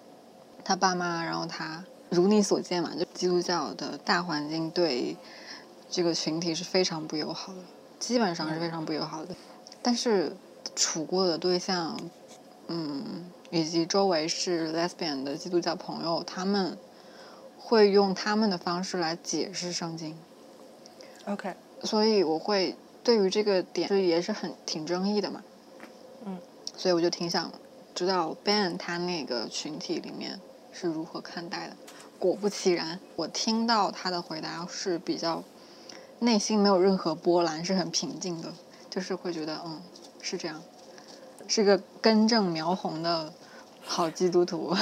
[0.65, 5.17] 他爸妈，然后他如你所见嘛，就基督教的大环境对
[5.91, 7.61] 这个群体是非常不友好的，
[7.99, 9.35] 基本上是非常不友好的。
[9.83, 10.37] 但是
[10.77, 11.99] 处过的对象，
[12.69, 16.79] 嗯，以及周围是 lesbian 的基督教朋友，他们
[17.59, 20.17] 会用他们的方式来解释圣经
[21.27, 25.43] ，OK，所以我会对于这个点就也是很挺争议的嘛。
[26.25, 26.39] 嗯，
[26.77, 27.51] 所以我就挺想
[27.95, 30.41] 知道 Ben 他那个群体里面
[30.73, 31.77] 是如何看待的。
[32.19, 35.43] 果不其然，我听到他的回答是比较
[36.21, 38.53] 内心没有任何波澜，是很平静的，
[38.89, 39.81] 就是会觉得嗯
[40.21, 40.63] 是这样，
[41.49, 43.33] 是个根正苗红的
[43.81, 44.75] 好基督徒。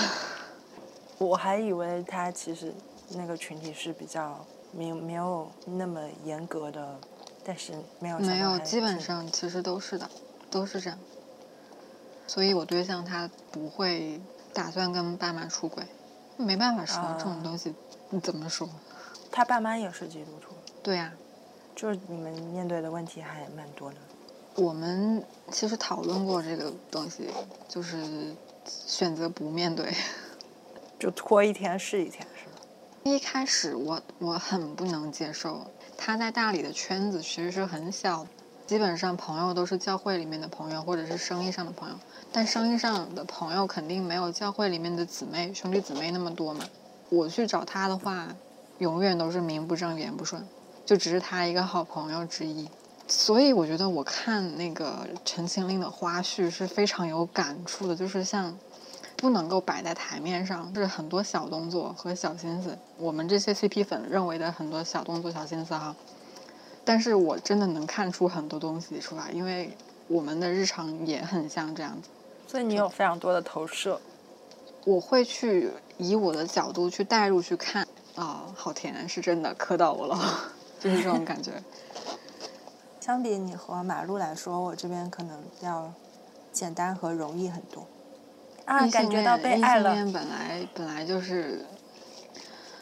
[1.16, 2.74] 我还以为他其实
[3.10, 7.00] 那个群体是比较没没有那么严格的，
[7.42, 10.08] 但是没有没有，基本上其实都是的，
[10.50, 10.98] 都是这样。
[12.26, 14.20] 所以我对象他不会
[14.52, 15.84] 打算跟爸妈出轨，
[16.36, 17.74] 没办法说、这种啊东西，
[18.10, 18.68] 你怎么说？
[19.30, 21.12] 他爸妈也是基督徒，对呀、
[21.74, 23.96] 就是你们面对的问题还蛮多的。
[24.56, 27.28] 我们其实讨论过这个东西，
[27.68, 28.34] 就是
[28.66, 29.94] 选择不面对。
[30.98, 32.60] 就拖一天是一天，是吧？
[33.04, 35.64] 一开始我我很不能接受，
[35.96, 38.30] 他在大理的圈子其实是很小的，
[38.70, 41.94] 基本上朋友都是教会里面的朋友或者是生意上的朋友，
[42.30, 46.64] 但生意上的朋友肯定没有教会里面的姊妹兄弟姊妹那么多嘛。
[47.08, 48.28] 我去找他的话，
[48.78, 50.46] 永远都是名不正言不顺，
[50.86, 52.68] 就只是他一个好朋友之一。
[53.08, 58.56] 所以我觉得我看那个陈情令的花絮是非常有感触的，就是像
[59.16, 62.78] 不能够摆在台面上，是很多小动作和小心思。
[62.98, 65.96] 我们这些 CP 粉认为的很多小动作、小心思哈，
[66.90, 69.70] 但是我真的能看出很多东西出来，因为
[70.08, 72.08] 我们的日常也很像这样子。
[72.48, 74.00] 所以你有非常多的投射。
[74.84, 77.86] 我会去以我的角度去带入去看，
[78.16, 80.18] 啊、好甜，是真的磕到我了，
[80.80, 81.52] 就是这种感觉。
[83.00, 85.92] 相比你和马路来说，我这边可能要
[86.50, 87.86] 简单和容易很多。
[88.64, 89.94] 啊，感觉到被爱了。
[90.12, 91.64] 本来本来就是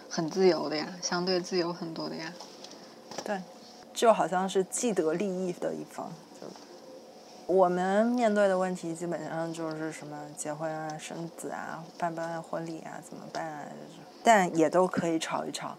[0.08, 2.32] 很自由的呀，相对自由很多的呀。
[3.22, 3.38] 对，
[3.98, 6.08] 就好像是既得利益的一方。
[6.40, 6.46] 就
[7.52, 13.64] 我们面对的问题基本上就是什么结婚啊、生子啊、办不办婚礼啊、怎么办啊，
[14.22, 15.76] 但也都可以吵一吵。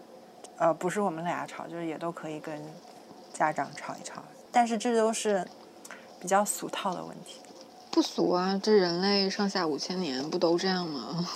[0.58, 2.62] 呃，不是我们俩吵，就是也都可以跟
[3.32, 4.22] 家长吵一吵。
[4.52, 5.46] 但是这都是
[6.20, 7.40] 比较俗套的问题。
[7.90, 11.26] 不俗啊，这人类上下五千年不都这样吗？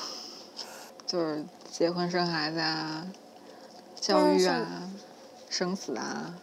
[1.07, 3.07] 就是结婚生孩子啊，
[3.99, 4.67] 教育啊，
[5.49, 6.35] 生死啊。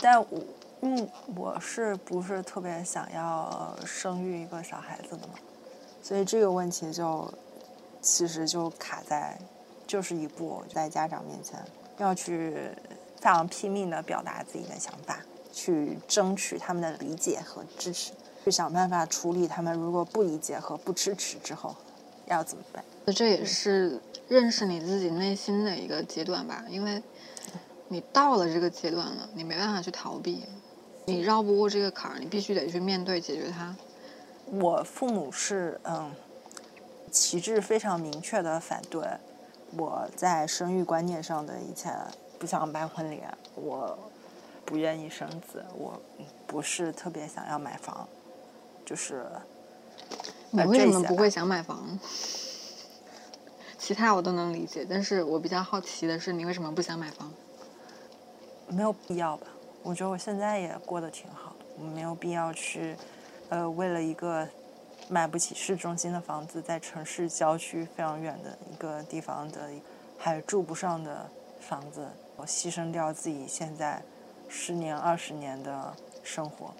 [0.00, 0.40] 但我
[0.80, 5.34] 嗯，我是不是特别想要生育一个小孩子的嘛？
[6.02, 7.32] 所以这个问题就
[8.00, 9.38] 其实就卡在，
[9.86, 11.58] 就是一步在家长面前
[11.98, 12.70] 要去
[13.16, 15.20] 非常拼命的表达自己的想法，
[15.52, 18.10] 去争取他们的理解和支持，
[18.44, 21.76] 去想办法处理他们如果不理解和不支持之后
[22.26, 22.82] 要怎么办。
[23.14, 27.00] 这也是认识你自己内心的一个阶段吧，因为
[27.92, 30.46] 你到了这个阶段了，你没办法去逃避，
[31.04, 33.76] 你绕不过这个坎儿，你必须得去面对解决它。
[34.46, 36.10] 我父母是嗯，
[37.10, 39.06] 旗帜非常明确的反对
[39.76, 41.92] 我在生育观念上的一切，
[42.38, 43.20] 不想办婚礼，
[43.56, 43.98] 我
[44.64, 46.00] 不愿意生子，我
[46.46, 48.08] 不是特别想要买房，
[48.86, 49.26] 就是
[50.50, 51.98] 你为什么不会想买房？
[53.78, 57.30] 其他我都能理解，但是我比较好奇的是，你为什么不想买房？
[58.68, 59.46] 没有必要吧？
[59.82, 62.96] 我觉得我现在也过得挺好的，我没有必要去，
[63.48, 64.48] 呃，为了一个
[65.08, 69.68] 买不起市中心的房子，在城市郊区非常远的一个地方的
[70.16, 71.28] 还住不上的
[71.60, 72.06] 房子，
[72.36, 74.00] 我牺牲掉自己现在
[74.48, 75.92] 十年、二十年的
[76.22, 76.72] 生活。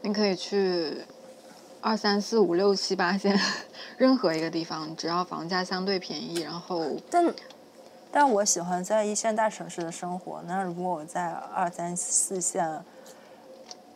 [0.00, 1.02] 你可以去
[1.80, 3.38] 二三四五六七八线
[3.96, 7.24] 任何一个地方，只要房价相对便宜，然后但
[8.10, 10.42] 但我喜欢在一线大城市的生活。
[10.46, 12.82] 那如果我在二三四线、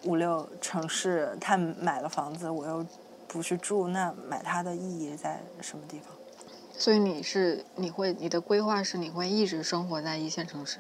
[0.04, 2.84] 五六城市，他买了房子，我又
[3.26, 6.08] 不去住，那买它的意义在什么地方？
[6.76, 10.78] 所以你是你会你的规划是你会一直生活在一线城市。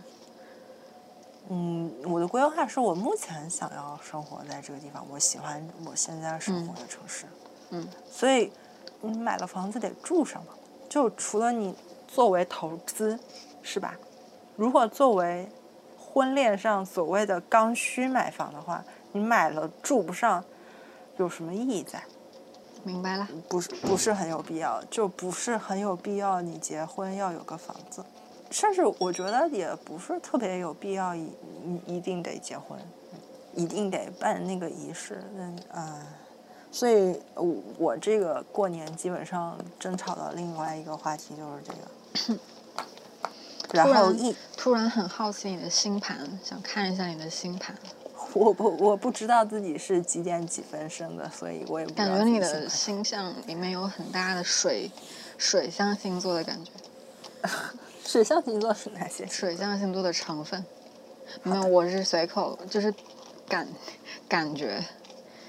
[1.48, 7.26] 嗯，我的规划是我目前想要生活在这个地方，我喜欢我现在生活的城市。
[7.70, 8.52] 嗯，所以
[9.00, 10.52] 你买了房子得住上嘛，
[10.88, 11.74] 就除了你
[12.14, 13.18] 作为投资，
[13.62, 13.96] 是吧？
[14.54, 15.48] 如果作为
[15.98, 20.44] 婚恋上所谓的刚需买房的话，你买了住不上，
[21.16, 22.02] 有什么意义在？
[22.84, 28.04] 明白了，不是不是很有必要，就不是很有必要你结婚要有个房子，
[28.50, 31.32] 甚至我觉得也不是特别有必要一
[31.86, 32.78] 一一定得结婚，
[33.54, 36.06] 一定得办那个仪式，嗯啊、
[36.70, 41.78] 所以我我这个过年基本上争吵的另外一个话题就是这个。
[43.72, 47.74] 然后一突然很好奇你的星盘，想看一下你的星盘，
[48.34, 54.90] 我不我不知道自己是几点几分生的，所以我也不知道感觉你的星象里面有很大的水
[55.38, 56.70] 水象星座的感觉，
[58.04, 59.26] 水象星座是哪些？
[59.26, 60.64] 水象星座的成分。
[61.42, 62.92] 没有，我是随口就是
[63.48, 63.66] 感
[64.28, 64.84] 感觉，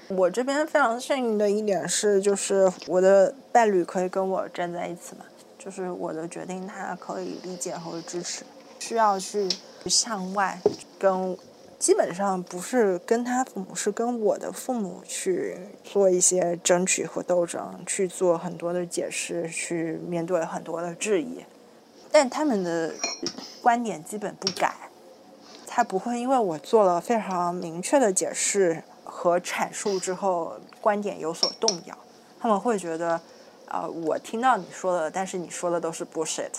[0.08, 5.26] 我这边非常幸运的一点是，就是我的伴侣可以跟我站在一起嘛，
[5.64, 8.44] 就是我的决定他可以理解和支持，
[8.78, 9.48] 需要去
[9.86, 10.60] 向外
[10.98, 11.38] 跟，
[11.78, 21.42] 基本上不是跟他父母，是跟我的父母去做一些争取和斗争，去做很多的解释，去面对很多的质疑，
[22.12, 22.92] 但他们的
[23.62, 24.74] 观点基本不改。
[25.66, 31.98] 他不会因为我做了非常明确的解释和阐述之后，观点有所动摇。
[32.38, 33.20] 他们会觉得，
[33.74, 36.52] 啊、我听到你说的，但是你说的都是 bullshit，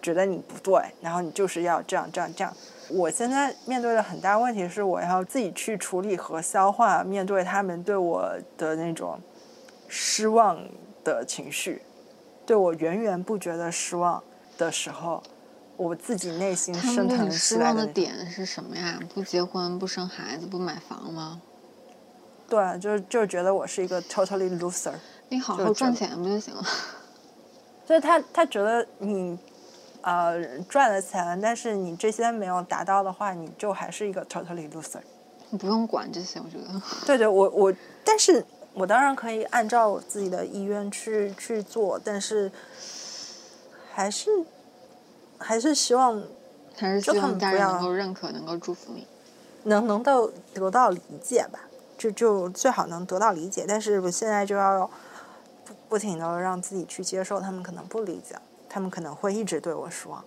[0.00, 2.56] 觉得你不对，然后你就是要这样这样这样。
[2.88, 9.20] 我现在面对的很大问题是，我要自己去处理和消化面对他们对我的那种
[9.88, 10.58] 失望
[11.04, 11.82] 的情绪，
[12.46, 14.22] 对我源源不绝的失望
[14.56, 15.22] 的时候，
[15.76, 18.98] 我自己内心升腾对你失望的起来那种点是什么呀？
[19.14, 21.42] 不结婚、不生孩子、不买房吗？
[22.48, 24.94] 对，就是就是觉得我是一个 totally loser，
[25.30, 26.62] 你好好赚钱不就行了？
[27.86, 29.38] 所以他他觉得你
[30.02, 35.00] 呃赚了钱，但是你这些没有达到的话，你就还是一个 totally loser。
[35.50, 36.80] 你不用管这些，我觉得。
[37.06, 37.74] 对对，我我，
[38.04, 42.50] 但是我当然可以按照我自己的意愿去去做，但是
[43.92, 44.30] 还是
[45.38, 46.22] 还是希望
[46.76, 49.06] 还是希望家人们不要能够认可，能够祝福你。
[49.64, 51.60] 能能够得到理解吧，
[51.98, 53.64] 就就最好能得到理解。
[53.68, 54.88] 但是我现在就要
[55.90, 58.36] 不不停的让自己去接受，他们可能不理解，
[58.68, 60.24] 他们可能会一直对我失望。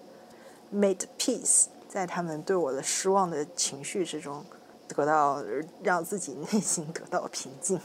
[0.74, 4.44] Made peace，在他们对我的失望的情绪之中，
[4.90, 5.42] 得到
[5.82, 7.80] 让自己内心得到平静。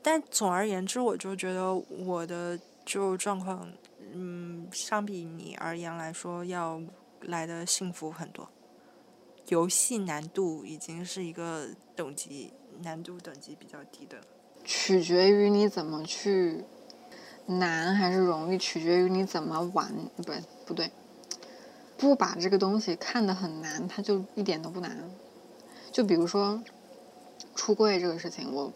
[0.00, 3.68] 但总而言之，我就觉得我的就状况，
[4.12, 6.80] 嗯，相比你而言来说，要
[7.22, 8.48] 来的幸福很多。
[9.48, 11.66] 游戏难度已经是一个
[11.96, 12.52] 等级
[12.82, 14.24] 难度等级比较低的了。
[14.64, 16.64] 取决于你怎么去
[17.46, 20.90] 难还是容易，取决于你怎么玩，不对不对，
[21.96, 24.96] 不把这个东西看得很难，它就一点都不难。
[25.92, 26.60] 就比如说
[27.54, 28.72] 出柜这个事情，我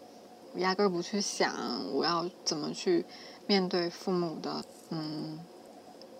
[0.55, 1.53] 压根儿不去想
[1.93, 3.05] 我要怎么去
[3.45, 5.39] 面对父母的嗯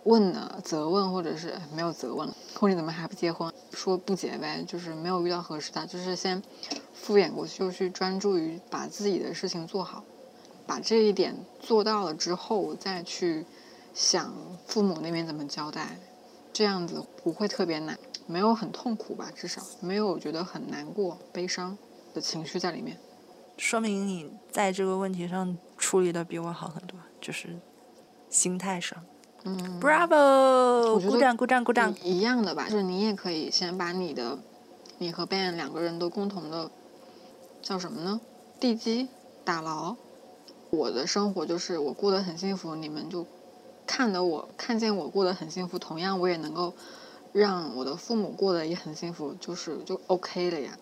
[0.04, 3.52] 问呢责问，或者是没有责问了，或者怎么还不结婚？
[3.72, 6.42] 说不结呗，就是没有遇到合适的，就是先
[6.94, 10.04] 敷衍过去，就去专注于把自己的事情做好，
[10.72, 13.46] 把这一点做到了之后，再去
[13.94, 14.34] 想
[14.66, 16.00] 父母那边怎么交代，
[16.54, 21.78] 这样子不会特别难，没有很痛苦吧，至少没有觉得很难过、悲伤
[22.14, 22.98] 的情绪在里面。
[23.58, 27.60] 说明你在这个问题上处理的比我好很多，就是
[28.30, 28.98] 心态上。
[29.44, 31.02] 嗯，Bravo！
[31.02, 31.94] 鼓掌鼓掌鼓掌！
[32.02, 34.40] 一样的吧，就是你也可以先把你的，
[35.00, 36.72] 你和 Ben 两个人都共同的
[37.62, 38.22] 叫什么呢？
[38.58, 39.10] 地基
[39.44, 39.98] 打牢。
[40.72, 43.26] 我的生活就是我过得很幸福，你们就
[43.86, 46.74] 看得我看见我过得很幸福，同样我也能够
[47.34, 50.78] 让我的父母过得也很幸福，就是就 OK 了呀。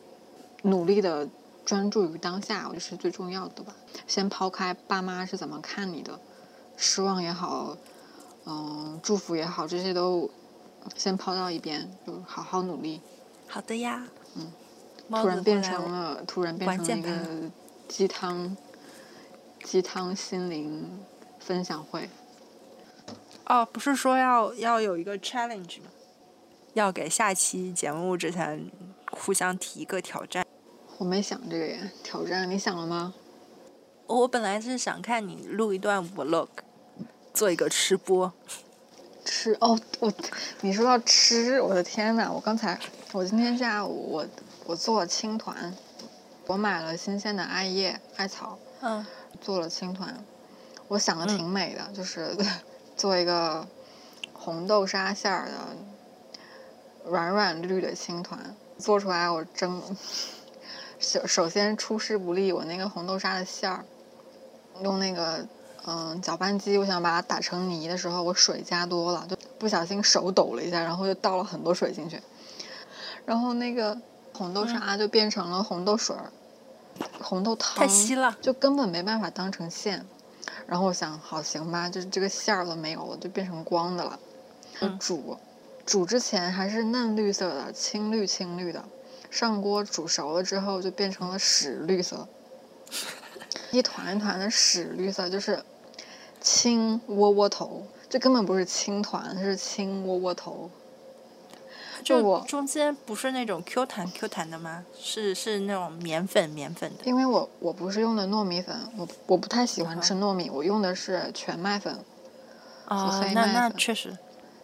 [0.62, 1.28] 努力的
[1.66, 3.76] 专注于当下，我觉得是最重要的吧。
[4.06, 6.20] 先抛开爸妈是怎么看你的，
[6.78, 7.76] 失望也好，
[8.46, 10.30] 嗯，祝福也好，这些都
[10.96, 13.02] 先抛到一边，就好好努力。
[13.48, 14.06] 好的呀。
[14.36, 14.52] 嗯。
[15.08, 17.52] 猫突然变成了，突然变成了一个
[17.88, 18.56] 鸡汤，
[19.64, 21.00] 鸡汤心灵
[21.40, 22.10] 分享会。
[23.46, 25.88] 哦，不是说要要有一个 challenge 吗？
[26.74, 28.70] 要给下期节目之前
[29.12, 30.46] 互相提一个挑战。
[30.98, 33.14] 我没想这个耶，挑战你想了吗？
[34.06, 36.48] 我本来是想看你录一段 vlog，
[37.34, 38.32] 做一个吃播。
[39.26, 40.12] 吃哦，我
[40.62, 42.32] 你说到吃，我的天呐！
[42.32, 42.80] 我刚才
[43.12, 44.26] 我今天下午我
[44.66, 45.76] 我做青团，
[46.48, 49.06] 我买了新鲜的艾叶艾草，嗯，
[49.42, 50.24] 做了青团，
[50.88, 52.36] 我想的挺美的，就是
[52.98, 53.66] 做一个
[54.34, 55.54] 红豆沙馅儿的
[57.06, 59.82] 软软绿绿的青团，做出来我蒸，
[61.00, 63.86] 首首先出师不利，我那个红豆沙的馅儿，
[64.84, 65.46] 用那个
[65.86, 72.22] 嗯搅拌机，我想把它打成泥的时候，我水加多了，就不小心手抖了一下，然后就倒了很多水进去，
[73.26, 73.98] 然后那个
[74.34, 76.32] 红豆沙就变成了红豆水儿。
[77.22, 80.06] 红豆汤太稀了就根本没办法当成馅。
[80.66, 84.20] 然后我想，好行吧，就是这个馅儿都没有了，就变成光的了。
[85.00, 85.38] 煮，
[85.86, 88.84] 煮之前还是嫩绿色的，青绿青绿的，
[89.30, 92.28] 上锅煮熟了之后就变成了屎绿色，
[93.72, 95.64] 一团一团的屎绿色，就是
[96.40, 100.70] 青窝窝头，这根本不是青团，是青窝窝头。
[102.04, 104.86] 就我中间不是那种 Q 弹 Q 弹的吗？
[104.98, 107.06] 是是那种绵粉绵粉的。
[107.06, 111.94] 因为我我不是用的糯米粉，我我不太喜欢吃糯米，我用的是全麦粉
[112.86, 113.70] 和哦，那那。
[113.72, 114.18] 确实，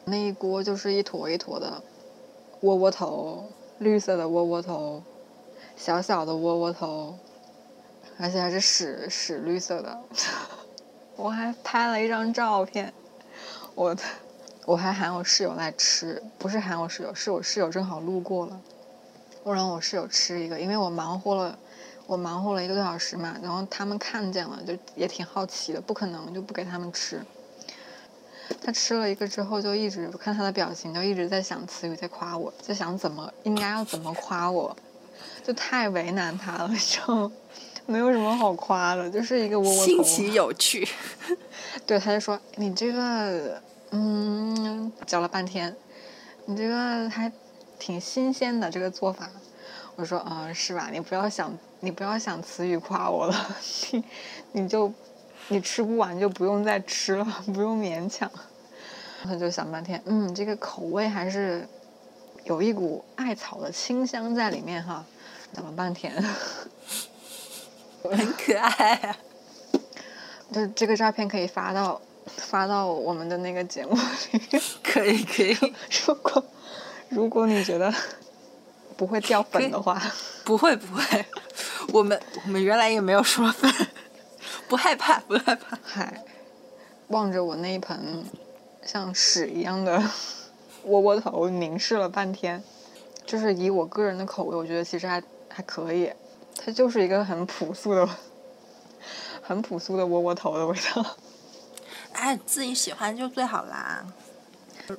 [0.06, 1.82] 那一锅就是一坨一坨的
[2.62, 3.46] 窝窝头，
[3.80, 5.04] 绿色的窝窝头，
[5.76, 7.18] 小小的窝窝头，
[8.18, 10.00] 而且还是屎屎绿色的。
[11.18, 12.94] 我还拍了一张照片，
[13.74, 14.04] 我的
[14.66, 18.60] 我还喊我室友来吃，不是喊我室友，是我室友正好路过了，
[19.44, 21.58] 我让我室友吃一个，因为我忙活了。
[22.08, 27.20] 我忙活了一个多小时嘛，然后他们看见了，就也挺好奇的，不可能就不给他们吃。
[28.62, 34.78] 他吃了一个之后，就一直我看他的表情，就一直在想词语，在夸我，在想怎么应该要怎么夸我，
[35.44, 37.32] 就太为难他了，就
[37.88, 39.84] 没有什么好夸的，就是一个窝窝头。
[39.84, 40.88] 新奇有趣。
[41.88, 43.60] 对，他就说你这个，
[43.98, 45.74] 嗯，嚼了半天，
[46.46, 47.32] 你这个还
[47.80, 49.30] 挺新鲜的这个做法。
[49.96, 50.90] 我说，嗯，是吧？
[50.92, 53.56] 你不要想，你不要想词语夸我了，
[53.92, 54.04] 你
[54.52, 54.92] 你就
[55.48, 58.30] 你吃不完就不用再吃了，不用勉强。
[59.24, 61.66] 他就想半天，嗯，这个口味还是
[62.44, 65.06] 有一股艾草的清香在里面哈。
[65.54, 66.14] 讲了半天，
[68.04, 69.18] 很可爱啊。
[70.52, 73.96] 就这个照片可以发到发到我们的那个节目
[74.32, 74.42] 里。
[74.84, 75.58] 可以可以，
[76.06, 76.46] 如果
[77.10, 77.94] 如果你觉得
[78.98, 80.02] 不会掉粉的话，
[80.44, 81.26] 不会不会，
[81.92, 83.72] 我们我们原来也没有说粉，
[84.68, 85.78] 不害怕 不害怕。
[85.84, 86.24] 嗨，
[87.10, 88.24] 望着我那一盆
[88.84, 90.02] 像屎一样的
[90.84, 92.64] 窝窝头凝视了半天，
[93.26, 96.12] 就是以我个人的口味，我觉得其实还还可以，
[96.58, 98.08] 它就是一个很朴素的、
[99.44, 101.06] 很朴素的窝窝头的味道。
[102.16, 104.06] 哎，自己喜欢就最好啦。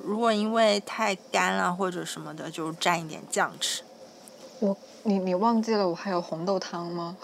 [0.03, 3.83] 如果因为太干了或者什么的，就蘸一点酱吃。
[4.59, 7.17] 我你你忘记了我还有红豆汤吗？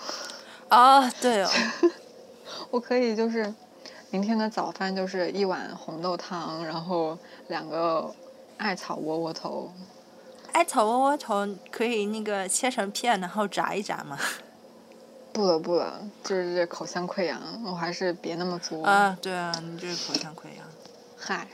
[0.69, 1.49] 哦，对哦，
[2.71, 3.53] 我可以就是
[4.09, 7.17] 明天的早饭就是一碗红豆汤，然后
[7.47, 8.13] 两个
[8.57, 9.71] 艾草窝窝头。
[10.53, 14.17] 艾草窝窝头可以那个切成片，然后炸一炸嘛。
[15.33, 18.85] 不了不了，就是这口腔溃疡，我还是别那么作。
[18.85, 20.65] 啊，对啊，你这口腔溃疡。
[21.17, 21.47] 嗨，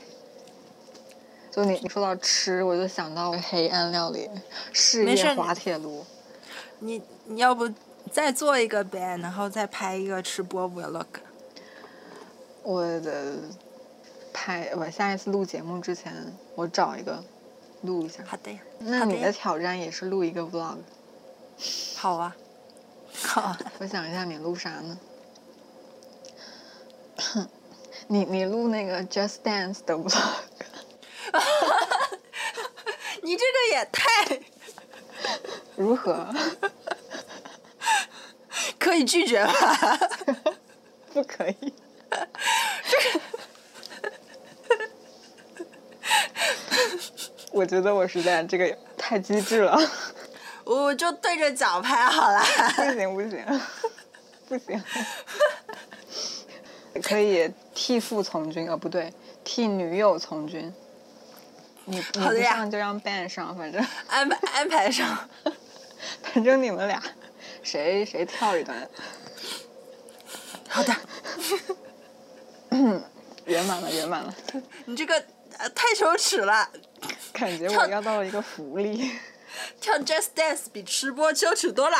[1.50, 4.28] 就你你说到吃，我就想到黑暗料理
[4.72, 6.04] 事业滑铁卢。
[6.80, 7.72] 你你要不
[8.12, 11.06] 再做一个呗，然后再拍一个吃播 vlog。
[12.62, 13.36] 我的
[14.32, 16.12] 拍我下一次录节目之前，
[16.54, 17.24] 我找一个
[17.82, 18.22] 录一下。
[18.26, 20.76] 好的呀，那你的挑战也是录一个 vlog。
[21.96, 22.36] 好啊，
[23.22, 23.58] 好啊。
[23.80, 24.98] 我想一下，你录啥呢？
[28.08, 30.34] 你你录那个 Just Dance 的 vlog，
[33.22, 34.40] 你这个也太
[35.76, 36.26] 如何？
[38.78, 39.98] 可以拒绝吧？
[41.14, 41.72] 不可以。
[47.52, 49.78] 我觉得我实在这个太机智了，
[50.74, 52.40] 我就对着脚拍好了。
[52.76, 53.60] 不行不行
[54.48, 54.82] 不行，
[57.02, 60.72] 可以替父从军，哦不对，替女友从军。
[61.86, 65.28] 你你不好的呀上就让 Ben 上，反正安排安排上。
[66.22, 67.02] 反正你们俩
[67.62, 68.88] 谁谁跳一段，
[70.68, 70.94] 好的，
[73.46, 74.32] 圆满了圆满了，
[74.86, 75.14] 你这个
[75.58, 76.70] 呃太羞耻了，
[77.32, 79.10] 感觉我要到了一个福利。
[79.80, 81.96] 跳 Just Dance 比吃播羞耻多了。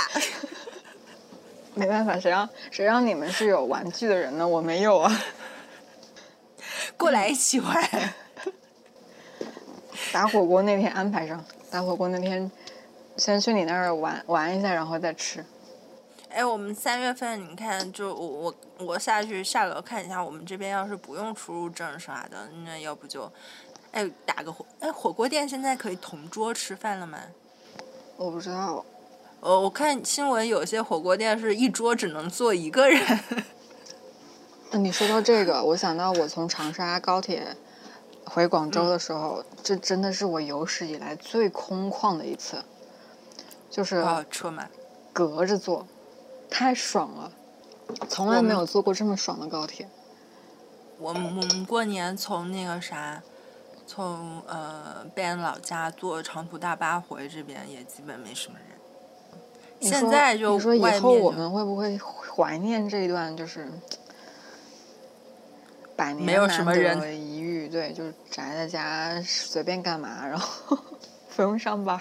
[1.74, 4.47] 没办法，谁让谁让你们是有玩具的人呢？
[4.47, 5.22] 我没有啊。
[6.97, 7.90] 过来一起玩。
[10.12, 12.51] 打火锅那天安排上，打火锅那天
[13.16, 15.44] 先去你那儿玩玩一下，然后再吃。
[16.28, 23.31] 哎，我们三月份你看，就我我我下去下楼看一下，我们这边要是不用出入证啥的，那要不就，
[23.93, 27.18] 哎打个火，哎火锅店现在可以同桌吃饭了吗？
[28.20, 28.84] 我不知道，
[29.40, 33.01] 哦，我看新闻有些火锅店是一桌只能坐一个人。
[34.70, 37.56] 那你说到这个，我想到我从长沙高铁
[38.26, 42.62] 回广州的时候，这真的是我有史以来最空旷的一次，
[43.70, 44.70] 就是哦，车满。
[45.14, 45.86] 隔着坐，
[46.51, 47.32] 太爽了，
[48.06, 49.88] 从来没有坐过这么爽的高铁。
[50.98, 53.22] 我们我们过年从那个啥，
[53.92, 58.68] 从呃贝恩老家坐长途大巴回这边也基本没什么人。
[59.80, 63.68] 现在就你说以后我们会不会怀念这一段就是
[65.96, 67.68] 百年没有什么人难得一遇？
[67.68, 70.78] 对，就是宅在家随便干嘛，然后
[71.34, 72.00] 不用上班，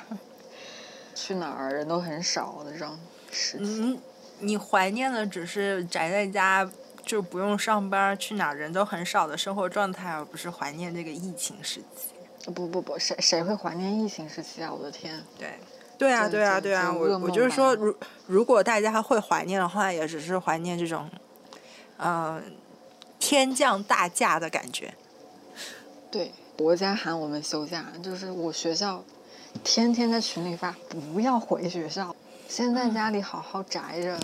[1.16, 3.00] 去哪儿人都很少的这种
[3.32, 3.82] 时期。
[3.82, 4.00] 嗯，
[4.38, 6.70] 你怀念的只是宅在家
[7.10, 12.52] 就不用上班，去哪儿人都很少的生活状态，而不是怀念这个疫情时期。
[12.54, 14.72] 不不不，谁谁会怀念疫情时期啊？
[14.72, 15.20] 我的天！
[15.36, 15.56] 对，
[15.98, 17.96] 对啊，对啊，对啊，我我就是说，如
[18.28, 21.10] 如果大家会怀念的话，也只是怀念这种，
[21.98, 22.44] 嗯、
[23.20, 24.94] 天降大假的感觉。
[26.12, 29.04] 对，国家喊我们休假，就是我学校
[29.64, 32.16] 天天在群里发不要回学校，
[32.48, 34.20] 先在家里好好宅着，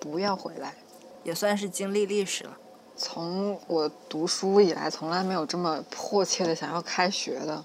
[0.00, 0.72] 不要回来。
[1.28, 2.56] 也算是经历历史了。
[2.96, 7.62] 从我读书以来，从来没有这么迫切的想要开学的。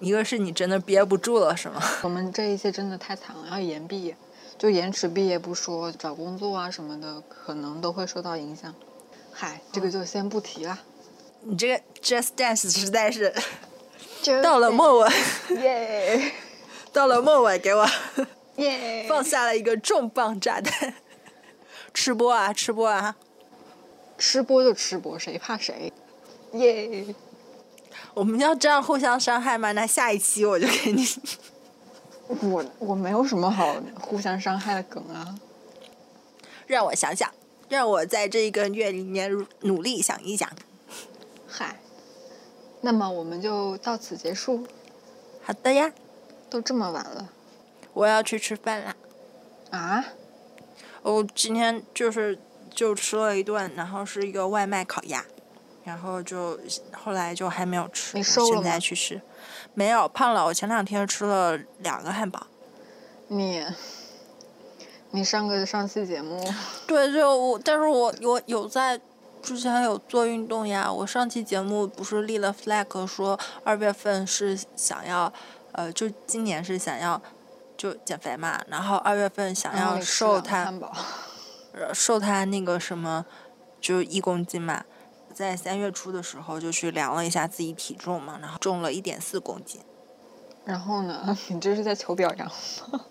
[0.00, 1.78] 一个是你真的憋不住了，是吗？
[2.02, 4.16] 我们这一届真的太惨了，要延毕业，
[4.56, 8.74] 就延迟毕业不说，找工作啊什么的，可能都会受到影响。
[9.30, 10.80] 嗨，这个就先不提了。
[11.42, 13.34] 你这个 Just Dance 实在是
[14.42, 15.10] 到了末尾，
[15.60, 16.32] 耶
[16.94, 17.86] 到了末尾给我
[18.56, 20.94] 耶，放下了一个重磅炸弹。
[21.96, 23.16] 吃播啊，吃播啊！
[24.18, 25.90] 吃播就吃播，谁怕谁？
[26.52, 27.14] 耶！
[28.12, 29.72] 我们要这样互相伤害吗？
[29.72, 31.06] 那下一期我就给你。
[32.52, 35.38] 我我没有什么好互相伤害的梗啊。
[36.68, 37.32] 让我想想，
[37.70, 40.46] 让我在这一个月里面努力想一想。
[41.48, 41.80] 嗨，
[42.82, 44.66] 那么我们就到此结束。
[45.42, 45.90] 好的呀，
[46.50, 47.30] 都这么晚了
[47.94, 48.94] 我要去吃饭啦。
[49.70, 50.04] 啊？
[51.12, 52.36] 我今天就是
[52.74, 55.24] 就吃了一顿，然后是一个外卖烤鸭，
[55.84, 56.58] 然后就
[56.92, 58.16] 后来就还没有吃。
[58.16, 59.22] 你瘦了现在去吃，
[59.74, 60.44] 没有胖了。
[60.44, 62.48] 我前两天吃了两个汉堡。
[63.28, 63.64] 你
[65.12, 66.44] 你上个上期节目，
[66.88, 69.00] 对，就我，但是我我有在
[69.40, 70.92] 之前有做运动呀。
[70.92, 75.32] 我上期节目不是立了 flag 说二月份是想要，
[75.70, 77.22] 呃，就今年是想要
[77.76, 80.72] 就减肥嘛，然后二月份想要瘦他，
[81.72, 83.26] 呃瘦他那个什么，
[83.80, 84.84] 就一公斤嘛。
[85.34, 89.82] 在三月初的时候就去量了一下自己体重嘛，然后重了一点四公斤。
[90.64, 91.36] 然后呢？
[91.48, 92.48] 你这是在求表扬
[92.90, 93.04] 吗？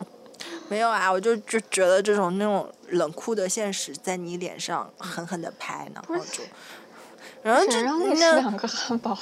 [0.68, 6.42] 没有啊，我就就觉得这种那种冷酷的现实在你脸上狠狠的拍，然后就，
[7.42, 7.80] 然后就
[8.14, 9.20] 那两个汉堡的？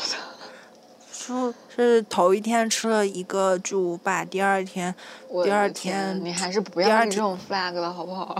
[1.24, 4.94] 说是头一天吃了一个巨无霸，第二天
[5.42, 8.36] 第二天天你还是不要立这种 flag 了，好不好？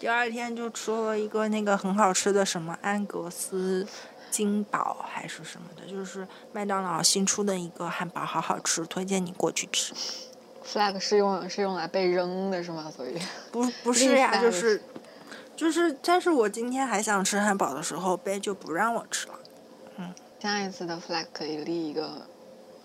[0.00, 3.86] 第二天就吃了一个那个很好吃的什么安格斯
[4.30, 9.92] 金堡还是什么的，就是麦当劳新出的一个汉堡，好好吃，推荐你过去吃。
[10.66, 12.90] flag 是用是用来被扔的是吗？
[12.96, 13.18] 所以
[13.52, 14.80] 不不是呀，就是
[15.54, 19.34] 就是，但是我今天还想吃汉堡的时候，贝就不让我吃了。
[20.44, 22.20] 下一次的 flag 可以立一个，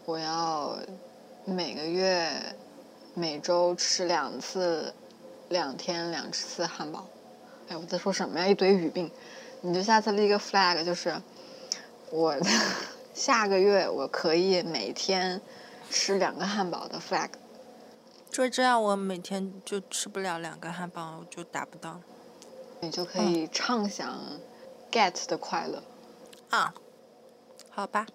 [0.05, 0.79] 我要
[1.43, 2.31] 每个月
[3.13, 4.93] 每周吃两次，
[5.49, 7.05] 两天两次汉堡。
[7.67, 8.47] 哎，我在说什么呀？
[8.47, 9.11] 一堆语病。
[9.59, 11.21] 你就下次立一个 flag，就是
[12.11, 12.33] 我
[13.13, 15.41] 下个月我可以每天
[15.89, 17.31] 吃两个汉堡的 flag。
[18.31, 21.99] 就这样，我每天就吃不了两个汉堡，我就达不到
[22.79, 24.17] 你就可以畅想
[24.89, 25.83] get 的快乐。
[26.51, 26.73] 啊。
[27.79, 28.05] 好吧，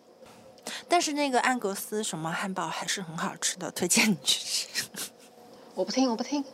[0.90, 4.84] 但是那个安格斯什么汉堡还是很好吃的，推荐你去吃。
[5.74, 6.44] 我不听，我不听。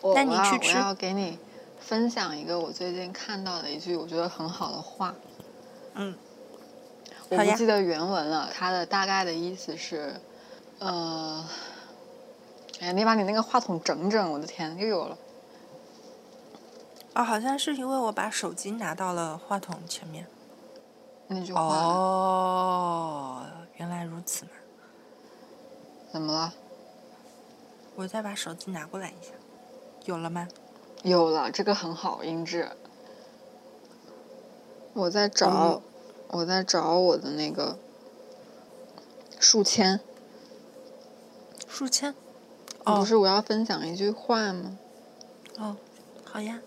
[0.00, 1.36] 我那你去吃我要给你
[1.80, 5.12] 分享一个我最近看到的一句我觉得很好的话。
[5.94, 6.16] 嗯，
[7.28, 10.14] 我不记得原文了，它的大概的意思是，
[10.78, 11.44] 呃，
[12.78, 15.18] 哎呀，你把你那个话筒整整，我的天，又有了。
[17.14, 20.24] 哦，好像是因为我把手机拿到了话筒前面。
[21.28, 23.46] 那句话、哦，
[23.76, 24.50] 原来如此嘛！
[26.10, 26.54] 怎么了？
[27.96, 29.32] 我再把手机拿过来一下，
[30.06, 30.48] 有了吗？
[31.02, 32.70] 有了，这个很好，音质。
[34.94, 35.82] 我在找，嗯
[36.28, 37.78] 我在找我的那个
[39.38, 40.00] 书签。
[41.66, 42.14] 书签。
[42.84, 44.78] 哦不是我要分享一句话吗？
[45.58, 45.76] 哦，
[46.24, 46.60] 好呀。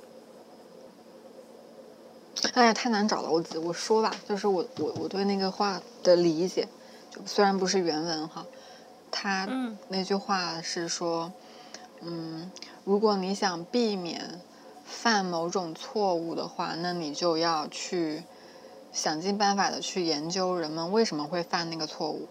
[2.54, 3.30] 哎呀，太难找了。
[3.30, 6.68] 我我说吧，就是我我我对那个话的理解，
[7.10, 8.46] 就虽然不是原文哈，
[9.12, 11.32] 他嗯那句话是说，
[12.02, 12.52] 嗯，
[12.84, 14.42] 如果你想避免
[14.84, 18.24] 犯某种错误的话，那你就要去
[18.92, 22.28] 想尽办法的去研究人们为什么会犯那个错误。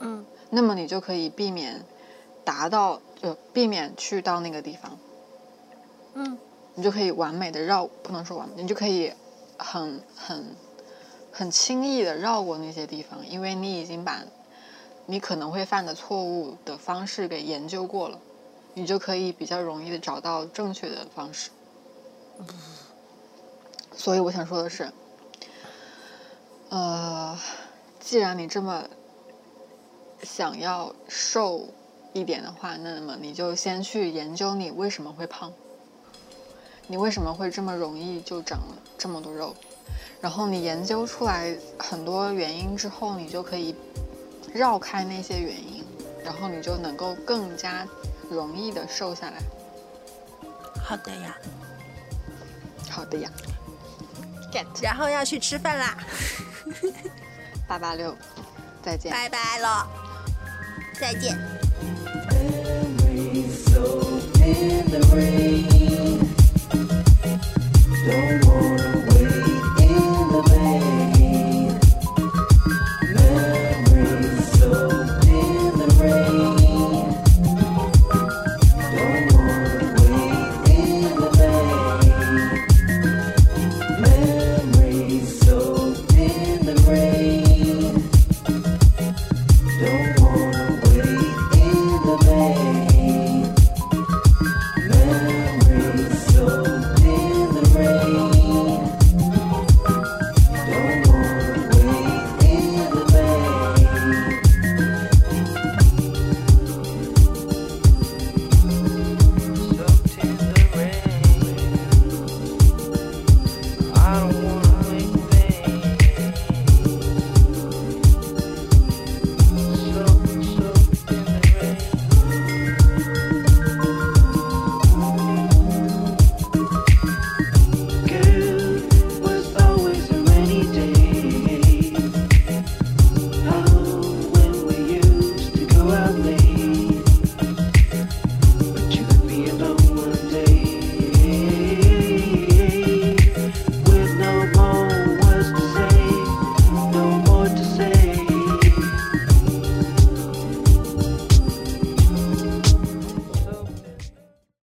[0.00, 1.84] 嗯，那么你就可以避免
[2.44, 4.98] 达到呃避免去到那个地方。
[6.14, 6.36] 嗯，
[6.74, 9.12] 你就可以完美的绕，不能说完美，你就可以
[9.58, 10.56] 很很
[11.30, 14.22] 很轻易的绕过那些地方，因为你已经把
[15.06, 18.18] 你可能会犯的错误的方式给研究过了，
[18.74, 21.50] 你就可以比较容易的找到正确的方式。
[23.94, 24.90] 所以我想说的是，
[26.70, 27.38] 呃，
[28.00, 28.84] 既然你这么
[30.22, 31.68] 想要瘦
[32.14, 35.52] 一点的话，那么你就先去研究你为什么会胖，
[36.92, 39.56] 你为什么会这么容易就长了这么多肉，
[40.20, 43.74] 然后你研究出来很多原因之后，你就可以
[44.52, 45.82] 绕开那些原因，
[46.22, 47.88] 然后你就能够更加
[48.28, 49.42] 容易的瘦下来。
[50.84, 51.34] 好的呀。
[52.90, 53.30] 好的呀
[54.52, 55.96] ，get 然后要去吃饭啦，
[57.66, 58.14] 八八六，
[58.82, 59.10] 再见。
[59.10, 59.88] 拜拜了，
[61.00, 61.38] 再见。
[68.04, 68.41] Don't